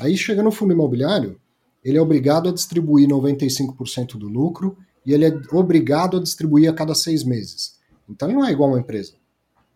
[0.00, 1.40] Aí chega no fundo imobiliário,
[1.84, 4.76] ele é obrigado a distribuir 95% do lucro
[5.06, 7.78] e ele é obrigado a distribuir a cada seis meses.
[8.10, 9.12] Então ele não é igual uma empresa.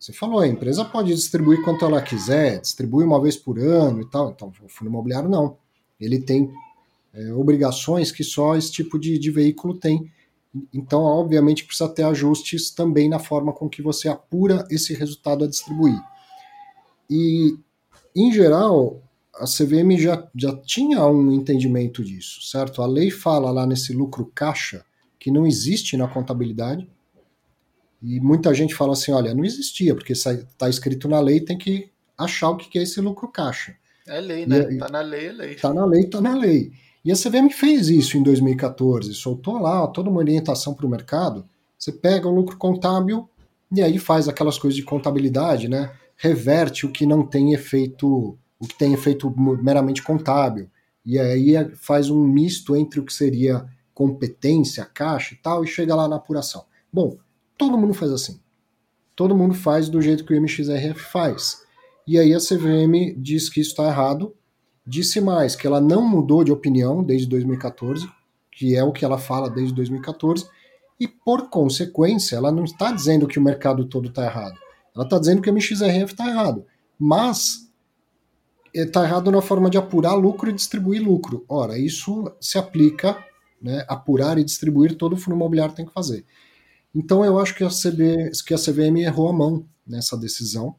[0.01, 4.05] Você falou, a empresa pode distribuir quanto ela quiser, distribui uma vez por ano e
[4.05, 4.31] tal.
[4.31, 5.57] Então, o fundo imobiliário não.
[6.01, 6.53] Ele tem
[7.15, 10.11] é, obrigações que só esse tipo de, de veículo tem.
[10.73, 15.49] Então, obviamente, precisa ter ajustes também na forma com que você apura esse resultado a
[15.49, 16.01] distribuir.
[17.11, 17.57] E,
[18.17, 19.03] em geral,
[19.35, 22.83] a CVM já, já tinha um entendimento disso, certo?
[22.83, 24.85] A lei fala lá nesse lucro caixa
[25.19, 26.89] que não existe na contabilidade.
[28.03, 31.91] E muita gente fala assim: olha, não existia, porque está escrito na lei, tem que
[32.17, 33.77] achar o que é esse lucro caixa.
[34.07, 34.73] É lei, né?
[34.73, 35.55] E, tá na lei, é lei.
[35.55, 36.73] Tá na lei, tá na lei.
[37.09, 41.49] E a CVM fez isso em 2014, soltou lá toda uma orientação para o mercado.
[41.79, 43.27] Você pega o lucro contábil
[43.73, 45.91] e aí faz aquelas coisas de contabilidade, né?
[46.19, 50.69] Reverte o que não tem efeito, o que tem efeito meramente contábil.
[51.03, 55.95] E aí faz um misto entre o que seria competência, caixa e tal, e chega
[55.95, 56.67] lá na apuração.
[56.93, 57.17] Bom,
[57.57, 58.39] todo mundo faz assim.
[59.17, 61.63] Todo mundo faz do jeito que o MXRF faz.
[62.07, 64.37] E aí a CVM diz que isso está errado,
[64.89, 68.09] disse mais que ela não mudou de opinião desde 2014,
[68.51, 70.49] que é o que ela fala desde 2014,
[70.99, 74.59] e por consequência ela não está dizendo que o mercado todo está errado.
[74.95, 76.65] Ela está dizendo que o MXRF está errado.
[76.99, 77.71] Mas
[78.75, 81.45] está errado na forma de apurar lucro e distribuir lucro.
[81.49, 83.23] Ora, isso se aplica,
[83.61, 86.25] né, apurar e distribuir todo o fundo imobiliário tem que fazer.
[86.95, 90.75] Então eu acho que a, CB, que a CVM errou a mão nessa decisão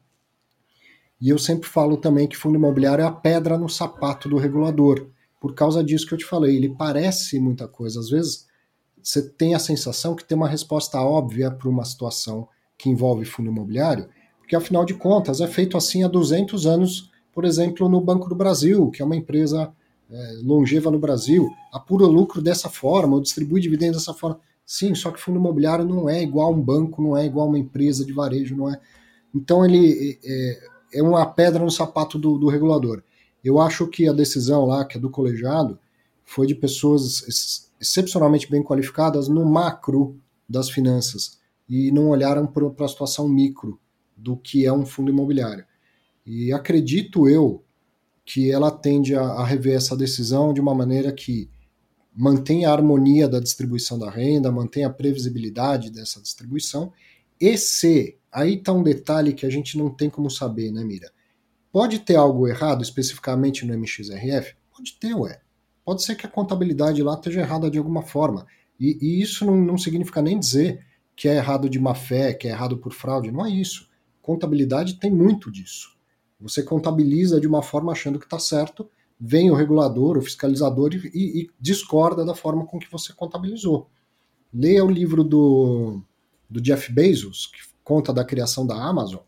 [1.20, 5.08] e eu sempre falo também que fundo imobiliário é a pedra no sapato do regulador.
[5.38, 8.00] Por causa disso que eu te falei, ele parece muita coisa.
[8.00, 8.46] Às vezes
[9.02, 13.50] você tem a sensação que tem uma resposta óbvia para uma situação que envolve fundo
[13.50, 14.08] imobiliário,
[14.38, 18.34] porque afinal de contas é feito assim há 200 anos, por exemplo, no Banco do
[18.34, 19.70] Brasil, que é uma empresa
[20.10, 24.40] é, longeva no Brasil, apura lucro dessa forma, ou distribui dividendos dessa forma.
[24.64, 27.48] Sim, só que fundo imobiliário não é igual a um banco, não é igual a
[27.50, 28.80] uma empresa de varejo, não é.
[29.34, 30.60] Então ele é,
[30.92, 33.02] é uma pedra no sapato do, do regulador.
[33.42, 35.78] Eu acho que a decisão lá, que é do colegiado,
[36.24, 40.18] foi de pessoas excepcionalmente bem qualificadas no macro
[40.48, 41.38] das finanças
[41.68, 43.80] e não olharam para a situação micro
[44.16, 45.64] do que é um fundo imobiliário.
[46.26, 47.64] E acredito eu
[48.24, 51.48] que ela tende a, a rever essa decisão de uma maneira que
[52.14, 56.92] mantenha a harmonia da distribuição da renda, mantenha a previsibilidade dessa distribuição,
[57.40, 61.10] e se Aí está um detalhe que a gente não tem como saber, né, Mira?
[61.72, 64.54] Pode ter algo errado especificamente no MXRF?
[64.76, 65.40] Pode ter, ué.
[65.84, 68.46] Pode ser que a contabilidade lá esteja errada de alguma forma.
[68.78, 72.48] E, e isso não, não significa nem dizer que é errado de má fé, que
[72.48, 73.30] é errado por fraude.
[73.30, 73.88] Não é isso.
[74.22, 75.96] Contabilidade tem muito disso.
[76.40, 78.88] Você contabiliza de uma forma achando que está certo,
[79.20, 83.90] vem o regulador, o fiscalizador e, e, discorda da forma com que você contabilizou.
[84.52, 86.02] Leia o livro do,
[86.48, 87.60] do Jeff Bezos, que
[87.90, 89.18] conta da criação da Amazon,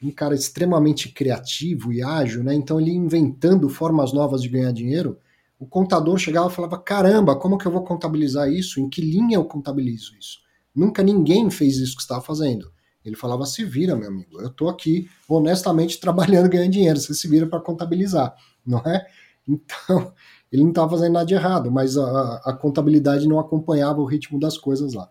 [0.00, 2.54] um cara extremamente criativo e ágil, né?
[2.54, 5.18] Então ele inventando formas novas de ganhar dinheiro,
[5.58, 8.78] o contador chegava e falava: "Caramba, como que eu vou contabilizar isso?
[8.78, 10.38] Em que linha eu contabilizo isso?"
[10.72, 12.70] Nunca ninguém fez isso que estava fazendo.
[13.04, 14.40] Ele falava: "Se vira, meu amigo.
[14.40, 17.00] Eu estou aqui honestamente trabalhando, ganhando dinheiro.
[17.00, 18.32] Você se vira para contabilizar,
[18.64, 19.06] não é?"
[19.48, 20.12] Então,
[20.52, 24.38] ele não estava fazendo nada de errado, mas a, a contabilidade não acompanhava o ritmo
[24.38, 25.10] das coisas lá.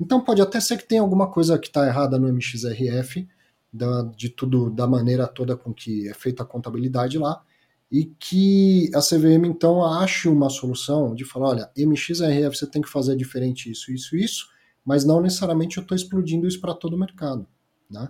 [0.00, 3.28] Então pode até ser que tenha alguma coisa que está errada no MXRF,
[3.72, 7.42] da, de tudo, da maneira toda com que é feita a contabilidade lá,
[7.90, 12.88] e que a CVM então ache uma solução de falar, olha, MXRF você tem que
[12.88, 14.48] fazer diferente isso, isso, isso,
[14.84, 17.46] mas não necessariamente eu estou explodindo isso para todo o mercado,
[17.90, 18.08] né?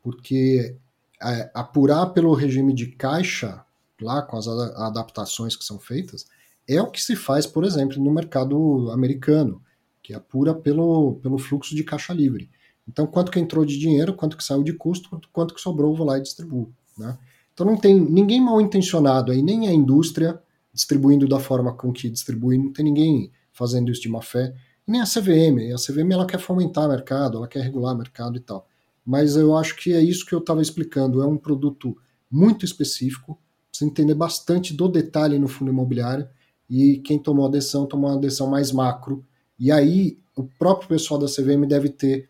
[0.00, 0.76] Porque
[1.20, 3.64] é, apurar pelo regime de caixa,
[4.00, 6.26] lá com as adaptações que são feitas,
[6.68, 9.62] é o que se faz, por exemplo, no mercado americano
[10.04, 12.50] que é apura pelo, pelo fluxo de caixa livre.
[12.86, 16.06] Então, quanto que entrou de dinheiro, quanto que saiu de custo, quanto que sobrou, vou
[16.06, 16.70] lá e distribuo.
[16.96, 17.16] Né?
[17.54, 20.38] Então, não tem ninguém mal intencionado aí, nem a indústria
[20.74, 24.54] distribuindo da forma com que distribui, não tem ninguém fazendo isso de má fé,
[24.86, 25.72] nem a CVM.
[25.72, 28.68] A CVM ela quer fomentar o mercado, ela quer regular o mercado e tal.
[29.06, 31.22] Mas eu acho que é isso que eu estava explicando.
[31.22, 31.96] É um produto
[32.30, 33.38] muito específico,
[33.70, 36.28] precisa entender bastante do detalhe no fundo imobiliário,
[36.68, 39.24] e quem tomou a decisão tomou uma decisão mais macro,
[39.58, 42.28] e aí o próprio pessoal da CVM deve ter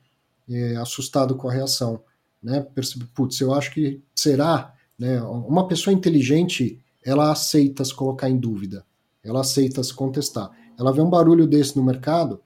[0.48, 2.01] é, assustado com a reação.
[2.42, 2.60] Né?
[2.74, 4.74] Percebe, putz, eu acho que será.
[4.98, 5.20] Né?
[5.22, 8.84] Uma pessoa inteligente, ela aceita se colocar em dúvida,
[9.22, 10.51] ela aceita se contestar.
[10.78, 12.40] Ela vê um barulho desse no mercado,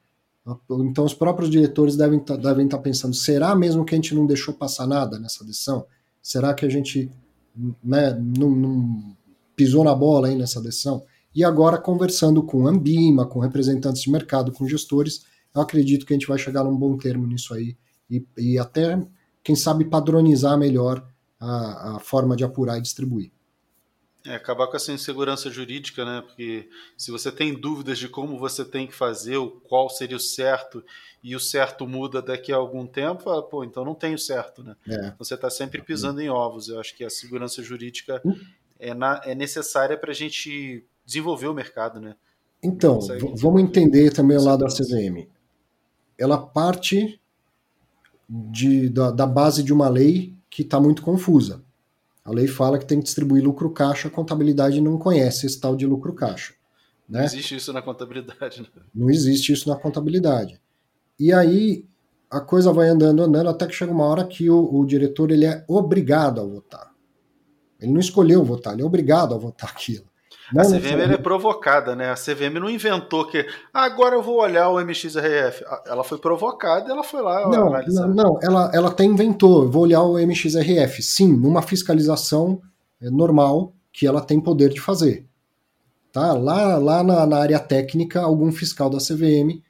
[0.70, 4.14] então os próprios diretores devem tá, devem estar tá pensando: será mesmo que a gente
[4.14, 5.84] não deixou passar nada nessa decisão?
[6.22, 7.10] Será que a gente
[7.82, 9.16] né, não, não
[9.55, 11.02] pisou na bola aí nessa decisão?
[11.39, 15.24] E agora, conversando com Ambima, com representantes de mercado, com gestores,
[15.55, 17.77] eu acredito que a gente vai chegar num bom termo nisso aí
[18.10, 19.01] e, e até,
[19.40, 21.09] quem sabe, padronizar melhor
[21.39, 23.31] a, a, forma de apurar e distribuir.
[24.27, 26.23] É, acabar com essa insegurança jurídica, né?
[26.23, 30.20] Porque se você tem dúvidas de como você tem que fazer, o qual seria o
[30.20, 30.85] certo,
[31.23, 34.65] e o certo muda daqui a algum tempo, fala, pô, então não tem o certo,
[34.65, 34.74] né?
[34.89, 35.15] É.
[35.16, 36.69] Você está sempre pisando em ovos.
[36.69, 38.20] Eu acho que a segurança jurídica
[38.77, 42.14] é, na, é necessária para a gente desenvolver o mercado, né?
[42.62, 42.98] Então,
[43.35, 44.66] vamos entender também o lado da.
[44.68, 45.26] CVM.
[46.18, 47.18] Ela parte
[48.28, 51.64] de, da, da base de uma lei que está muito confusa.
[52.24, 55.74] A lei fala que tem que distribuir lucro caixa, a contabilidade não conhece esse tal
[55.74, 56.52] de lucro caixa.
[57.09, 57.24] Não Né?
[57.24, 58.60] existe isso na contabilidade.
[58.60, 58.82] Né?
[58.94, 60.60] Não existe isso na contabilidade.
[61.18, 61.86] E aí
[62.30, 65.47] a coisa vai andando, andando, até que chega uma hora que o, o diretor ele
[65.47, 66.93] é obrigado a votar.
[67.80, 70.07] Ele não escolheu votar, ele é obrigado a votar aquilo.
[70.51, 72.11] A Não CVM necessariamente- ela é provocada, né?
[72.11, 75.62] A CVM não inventou que "Ah, agora eu vou olhar o MXRF.
[75.87, 78.07] Ela foi provocada e ela foi lá Não, analisar.
[78.09, 79.65] não, não, ela, ela até inventou.
[79.65, 81.03] Eu vou olhar o MXRF.
[81.03, 82.61] Sim, numa fiscalização
[83.01, 85.27] é, normal que ela tem poder de fazer.
[86.12, 86.33] Tá?
[86.33, 89.62] Lá, lá na, na área técnica, algum fiscal da CVM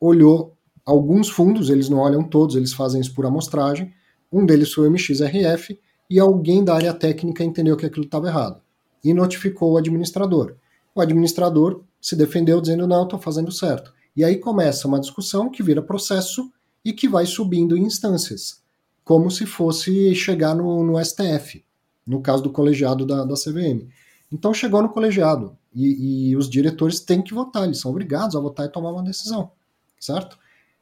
[0.00, 0.54] olhou
[0.84, 3.90] alguns fundos, eles não olham todos, eles fazem isso por amostragem.
[4.30, 5.78] Um deles foi o MXRF
[6.10, 8.60] e alguém da área técnica entendeu que aquilo estava errado
[9.04, 10.56] e notificou o administrador.
[10.94, 13.92] O administrador se defendeu dizendo: não, estou fazendo certo.
[14.16, 16.50] E aí começa uma discussão que vira processo
[16.84, 18.62] e que vai subindo em instâncias,
[19.04, 21.64] como se fosse chegar no, no STF,
[22.06, 23.88] no caso do colegiado da, da CVM.
[24.30, 28.40] Então chegou no colegiado e, e os diretores têm que votar, eles são obrigados a
[28.40, 29.50] votar e tomar uma decisão,
[29.98, 30.38] certo?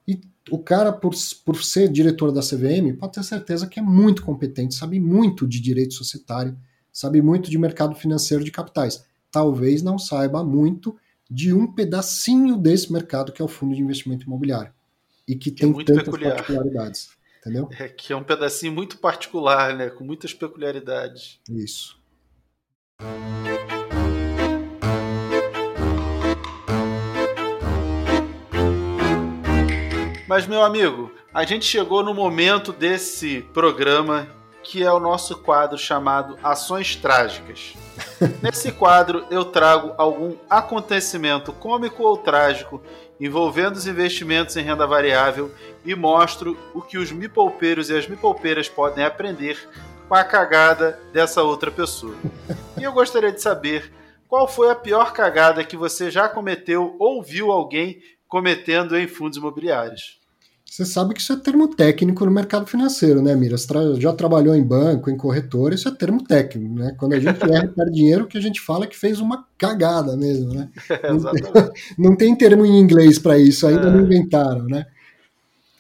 [0.07, 0.20] E
[0.51, 4.74] o cara, por, por ser diretor da CVM, pode ter certeza que é muito competente,
[4.74, 6.57] sabe muito de direito societário,
[6.93, 9.05] sabe muito de mercado financeiro de capitais.
[9.31, 10.97] Talvez não saiba muito
[11.31, 14.73] de um pedacinho desse mercado que é o fundo de investimento imobiliário.
[15.27, 16.35] E que, Que é tem muito tantas peculiar.
[16.36, 17.10] particularidades.
[17.40, 17.69] Entendeu?
[17.78, 19.90] É que é um pedacinho muito particular, né?
[19.90, 21.40] Com muitas peculiaridades.
[21.51, 22.01] Isso.
[30.28, 34.27] Mas, meu amigo, a gente chegou no momento desse programa
[34.62, 37.74] que é o nosso quadro chamado Ações Trágicas.
[38.43, 42.82] Nesse quadro, eu trago algum acontecimento cômico ou trágico
[43.20, 45.52] envolvendo os investimentos em renda variável
[45.84, 49.68] e mostro o que os mipoupeiros e as mipoupeiras podem aprender
[50.09, 52.16] com a cagada dessa outra pessoa.
[52.78, 53.93] E eu gostaria de saber
[54.28, 59.36] qual foi a pior cagada que você já cometeu ou viu alguém cometendo em fundos
[59.36, 60.22] imobiliários.
[60.73, 63.59] Você sabe que isso é termo técnico no mercado financeiro, né, Mira?
[63.59, 66.97] Você tra- já trabalhou em banco, em corretora, isso é termo técnico, né?
[66.99, 69.47] Quando a gente erra perde dinheiro, o que a gente fala é que fez uma
[69.59, 70.70] cagada mesmo, né?
[71.15, 71.73] Exatamente.
[71.99, 73.90] Não tem termo em inglês para isso, ainda É.
[73.90, 74.86] não inventaram, né?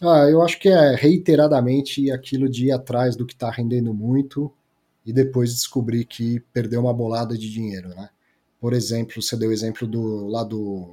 [0.02, 4.52] Ah, eu acho que é reiteradamente aquilo de ir atrás do que está rendendo muito
[5.06, 8.10] e depois descobrir que perdeu uma bolada de dinheiro, né?
[8.60, 10.92] Por exemplo, você deu o exemplo do lá do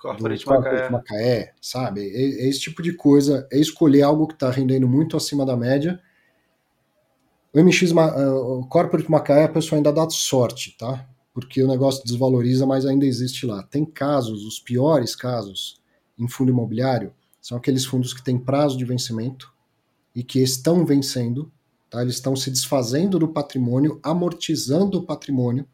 [0.00, 0.90] Corporate do Corporate Macaé.
[0.90, 2.00] Macaé, sabe?
[2.00, 5.56] É, é esse tipo de coisa, é escolher algo que está rendendo muito acima da
[5.56, 6.00] média.
[7.52, 11.08] O MX, eh, o Corporate Macaé, a pessoa ainda dá sorte, tá?
[11.32, 13.62] Porque o negócio desvaloriza, mas ainda existe lá.
[13.62, 15.80] Tem casos, os piores casos
[16.18, 19.52] em fundo imobiliário, são aqueles fundos que têm prazo de vencimento
[20.14, 21.52] e que estão vencendo,
[21.90, 22.02] tá?
[22.02, 25.66] Eles estão se desfazendo do patrimônio, amortizando o patrimônio,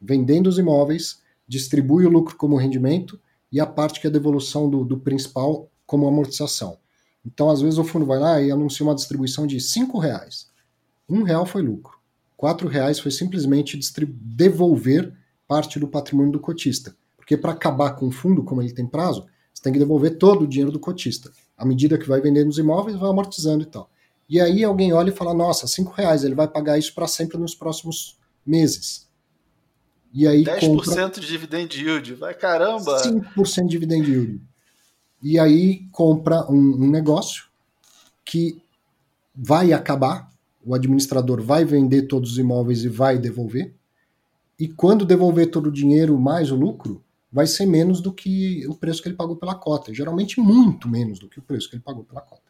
[0.00, 1.19] vendendo os imóveis,
[1.50, 3.18] distribui o lucro como rendimento
[3.50, 6.78] e a parte que é devolução do, do principal como amortização.
[7.26, 10.46] Então, às vezes, o fundo vai lá e anuncia uma distribuição de cinco reais.
[11.08, 11.98] Um real foi lucro.
[12.36, 13.76] Quatro reais foi simplesmente
[14.08, 15.12] devolver
[15.48, 16.94] parte do patrimônio do cotista.
[17.16, 20.42] Porque para acabar com o fundo, como ele tem prazo, você tem que devolver todo
[20.42, 21.32] o dinheiro do cotista.
[21.58, 23.90] À medida que vai vendendo os imóveis, vai amortizando e tal.
[24.28, 27.36] E aí alguém olha e fala, nossa, cinco reais, ele vai pagar isso para sempre
[27.36, 28.16] nos próximos
[28.46, 29.09] meses.
[30.12, 32.14] E aí compra 10% de dividend yield.
[32.14, 33.02] Vai caramba!
[33.02, 34.40] 5% de dividend yield.
[35.22, 37.44] E aí compra um, um negócio
[38.24, 38.60] que
[39.34, 40.30] vai acabar,
[40.64, 43.74] o administrador vai vender todos os imóveis e vai devolver.
[44.58, 48.74] E quando devolver todo o dinheiro mais o lucro, vai ser menos do que o
[48.74, 49.94] preço que ele pagou pela cota.
[49.94, 52.42] Geralmente muito menos do que o preço que ele pagou pela cota.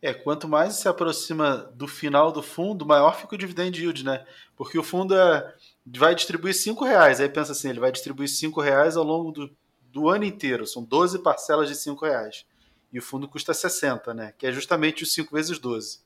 [0.00, 4.24] É, quanto mais se aproxima do final do fundo, maior fica o dividend yield, né?
[4.56, 5.54] Porque o fundo é,
[5.96, 7.20] vai distribuir 5 reais.
[7.20, 9.56] Aí pensa assim, ele vai distribuir 5 reais ao longo do,
[9.92, 10.66] do ano inteiro.
[10.66, 12.44] São 12 parcelas de 5 reais.
[12.92, 14.32] E o fundo custa 60, né?
[14.36, 16.00] Que é justamente os 5 vezes 12.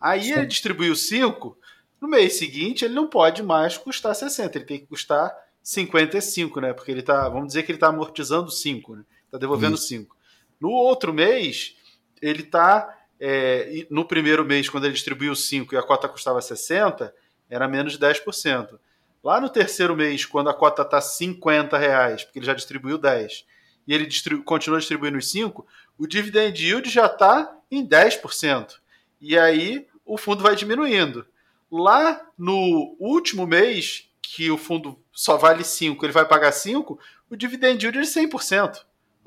[0.00, 0.32] Aí Sim.
[0.32, 1.56] ele distribuiu 5,
[2.00, 5.30] no mês seguinte ele não pode mais custar 60, ele tem que custar
[5.62, 6.72] 55, né?
[6.72, 9.04] Porque ele tá, vamos dizer que ele está amortizando 5, né?
[9.26, 9.88] Está devolvendo Isso.
[9.88, 10.16] 5.
[10.58, 11.76] No outro mês,
[12.20, 17.14] ele está é, no primeiro mês, quando ele distribuiu 5 e a cota custava 60,
[17.48, 18.78] era menos de 10%.
[19.22, 23.44] Lá no terceiro mês, quando a cota está 50 reais, porque ele já distribuiu 10,
[23.86, 25.66] e ele distribu continua distribuindo os 5,
[25.98, 28.76] o dividend yield já está em 10%.
[29.20, 31.26] E aí o fundo vai diminuindo.
[31.70, 36.98] Lá no último mês, que o fundo só vale 5, ele vai pagar 5,
[37.28, 38.84] o dividend yield é 100%.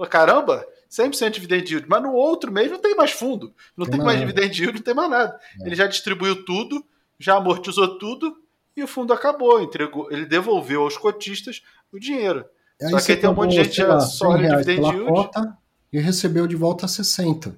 [0.09, 1.87] Caramba, 100% de dividend yield.
[1.87, 4.83] Mas no outro mês não tem mais fundo, não tem, tem mais dividend yield, não
[4.83, 5.39] tem mais nada.
[5.61, 5.67] É.
[5.67, 6.83] Ele já distribuiu tudo,
[7.19, 8.42] já amortizou tudo
[8.75, 12.45] e o fundo acabou, entregou, ele devolveu aos cotistas o dinheiro.
[12.81, 15.05] Aí Só que aí tem um monte de gente já só dividend yield.
[15.05, 15.57] Cota
[15.91, 17.55] e recebeu de volta 60.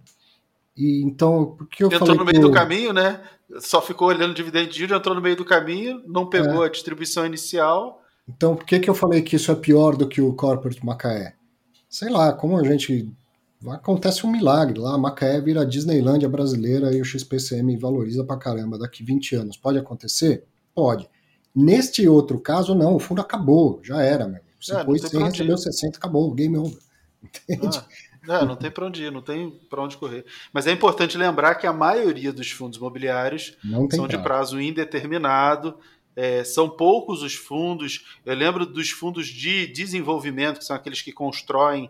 [0.77, 3.21] E então, porque eu entrou no meio do caminho, né?
[3.59, 6.67] Só ficou olhando o dividend yield, entrou no meio do caminho, não pegou é.
[6.67, 8.01] a distribuição inicial.
[8.27, 11.35] Então, por que, que eu falei que isso é pior do que o corporate Macaé?
[11.87, 13.09] Sei lá, como a gente
[13.69, 19.03] acontece um milagre lá, Macaé vira Disneylândia brasileira e o XPCM valoriza pra caramba daqui
[19.03, 19.57] 20 anos.
[19.57, 20.43] Pode acontecer?
[20.75, 21.09] Pode.
[21.55, 24.41] Neste outro caso, não, o fundo acabou, já era, meu.
[24.59, 26.77] Você é, pôs 100, recebeu 60, acabou, game over.
[27.49, 27.77] Entende?
[28.27, 30.25] Ah, não, não tem para onde ir, não tem para onde correr.
[30.51, 34.07] Mas é importante lembrar que a maioria dos fundos imobiliários são prazo.
[34.07, 35.77] de prazo indeterminado.
[36.15, 38.05] É, são poucos os fundos.
[38.25, 41.89] Eu lembro dos fundos de desenvolvimento, que são aqueles que constroem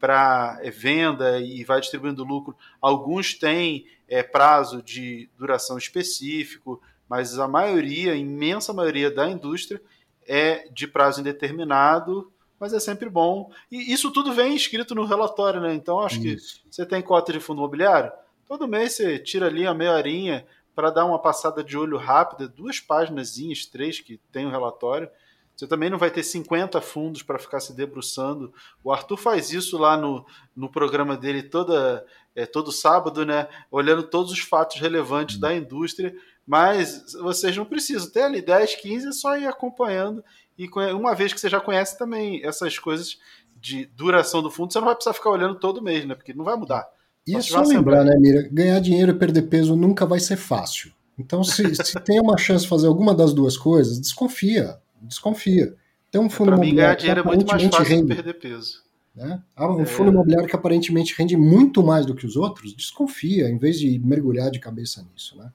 [0.00, 2.56] para é, venda e vai distribuindo lucro.
[2.80, 6.80] Alguns têm é, prazo de duração específico,
[7.14, 9.80] mas a maioria, a imensa maioria da indústria
[10.26, 13.52] é de prazo indeterminado, mas é sempre bom.
[13.70, 15.72] E isso tudo vem escrito no relatório, né?
[15.72, 16.60] Então acho isso.
[16.62, 18.10] que você tem cota de fundo imobiliário,
[18.48, 22.48] todo mês você tira ali a meia horinha para dar uma passada de olho rápida,
[22.48, 23.36] duas páginas,
[23.70, 25.08] três que tem o relatório.
[25.56, 28.52] Você também não vai ter 50 fundos para ficar se debruçando.
[28.82, 30.26] O Arthur faz isso lá no,
[30.56, 32.04] no programa dele toda,
[32.34, 33.46] é, todo sábado, né?
[33.70, 36.12] Olhando todos os fatos relevantes da indústria.
[36.46, 38.10] Mas vocês não precisam.
[38.10, 40.22] Tem ali 10, 15, é só ir acompanhando.
[40.58, 43.18] E uma vez que você já conhece também essas coisas
[43.60, 46.14] de duração do fundo, você não vai precisar ficar olhando todo mês, né?
[46.14, 46.86] Porque não vai mudar.
[47.26, 48.48] E é só lembrar, né, Mira?
[48.52, 50.92] Ganhar dinheiro e perder peso nunca vai ser fácil.
[51.18, 54.78] Então, se, se tem uma chance de fazer alguma das duas coisas, desconfia.
[55.00, 55.74] Desconfia.
[56.10, 56.76] Tem um fundo imobiliário.
[56.76, 58.84] ganhar dinheiro é muito mais fácil rende, que perder peso.
[59.14, 59.42] Né?
[59.56, 59.86] Ah, um é...
[59.86, 63.98] fundo imobiliário que aparentemente rende muito mais do que os outros, desconfia, em vez de
[63.98, 65.50] mergulhar de cabeça nisso, né?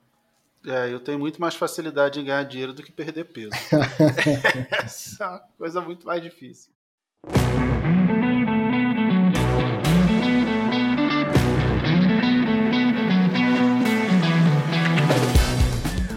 [0.66, 3.52] É, eu tenho muito mais facilidade em ganhar dinheiro do que perder peso.
[4.84, 6.72] Essa é uma coisa muito mais difícil.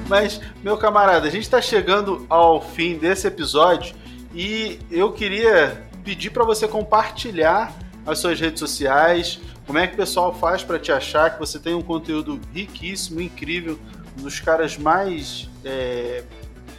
[0.09, 3.95] Mas, meu camarada, a gente está chegando ao fim desse episódio
[4.35, 7.73] e eu queria pedir para você compartilhar
[8.05, 11.59] as suas redes sociais, como é que o pessoal faz para te achar, que você
[11.59, 13.79] tem um conteúdo riquíssimo, incrível,
[14.19, 15.49] um dos caras mais.
[15.65, 16.25] É,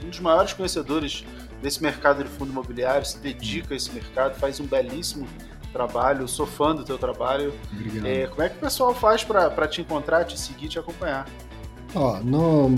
[0.03, 1.23] um dos maiores conhecedores
[1.61, 5.26] desse mercado de fundo imobiliário, se dedica a esse mercado, faz um belíssimo
[5.72, 7.53] trabalho, sou fã do teu trabalho.
[8.03, 11.26] É, como é que o pessoal faz para te encontrar, te seguir, te acompanhar?
[11.95, 12.77] Ó, no,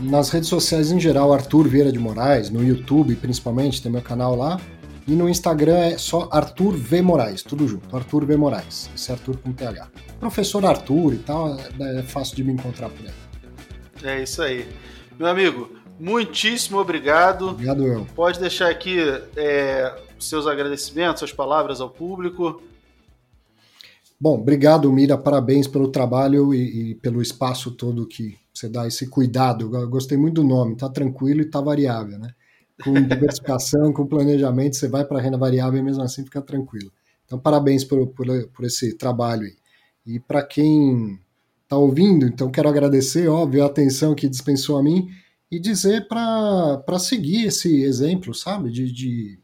[0.00, 4.34] nas redes sociais em geral, Arthur Vieira de Moraes, no YouTube principalmente, tem meu canal
[4.34, 4.60] lá.
[5.06, 8.88] E no Instagram é só Arthur V Moraes, tudo junto, Arthur V Moraes.
[8.94, 9.88] Esse é Arthur com TH.
[10.20, 13.12] Professor Arthur e tal, é, é fácil de me encontrar por aí.
[14.02, 14.66] É isso aí.
[15.18, 17.50] Meu amigo, muitíssimo obrigado.
[17.50, 18.06] Obrigado, eu.
[18.14, 18.98] Pode deixar aqui
[19.36, 22.62] é, seus agradecimentos, suas palavras ao público.
[24.20, 25.18] Bom, obrigado, Mira.
[25.18, 29.74] Parabéns pelo trabalho e, e pelo espaço todo que você dá esse cuidado.
[29.74, 32.32] Eu gostei muito do nome, tá tranquilo e tá variável, né?
[32.84, 36.92] Com diversificação, com planejamento, você vai para a renda variável e mesmo assim fica tranquilo.
[37.26, 39.44] Então, parabéns por, por, por esse trabalho.
[40.06, 41.18] E para quem
[41.72, 45.08] está ouvindo, então quero agradecer, óbvio, a atenção que dispensou a mim
[45.50, 48.70] e dizer para seguir esse exemplo, sabe?
[48.70, 49.40] De, de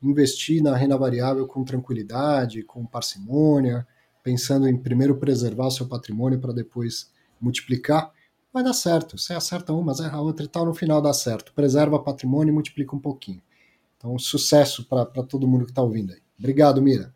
[0.00, 3.84] investir na renda variável com tranquilidade, com parcimônia,
[4.22, 8.12] pensando em primeiro preservar seu patrimônio para depois multiplicar
[8.52, 9.18] vai dar certo.
[9.18, 11.52] Você acerta uma, mas erra outra e tal, no final dá certo.
[11.52, 13.42] Preserva patrimônio e multiplica um pouquinho.
[13.96, 16.20] Então, sucesso para todo mundo que está ouvindo aí.
[16.38, 17.12] Obrigado, Mira.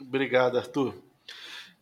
[0.00, 0.94] Obrigado, Arthur.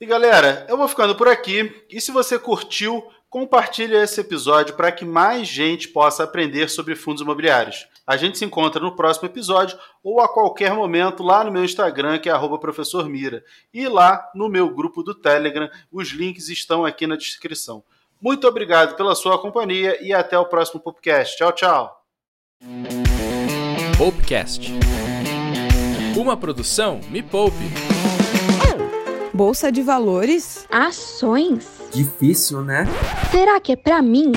[0.01, 1.85] E galera, eu vou ficando por aqui.
[1.91, 7.20] E se você curtiu, compartilhe esse episódio para que mais gente possa aprender sobre fundos
[7.20, 7.89] imobiliários.
[8.07, 12.19] A gente se encontra no próximo episódio ou a qualquer momento lá no meu Instagram,
[12.19, 13.45] que é @professormira,
[13.75, 15.69] e lá no meu grupo do Telegram.
[15.93, 17.83] Os links estão aqui na descrição.
[18.20, 21.37] Muito obrigado pela sua companhia e até o próximo podcast.
[21.37, 22.05] Tchau, tchau.
[23.99, 24.73] Popcast.
[26.16, 28.07] Uma produção Me Poupe.
[29.39, 30.66] Bolsa de valores?
[30.69, 31.65] Ações?
[31.93, 32.89] Difícil, né?
[33.31, 34.32] Será que é para mim?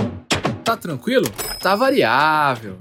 [0.63, 1.25] Tá tranquilo?
[1.59, 2.75] Tá variável.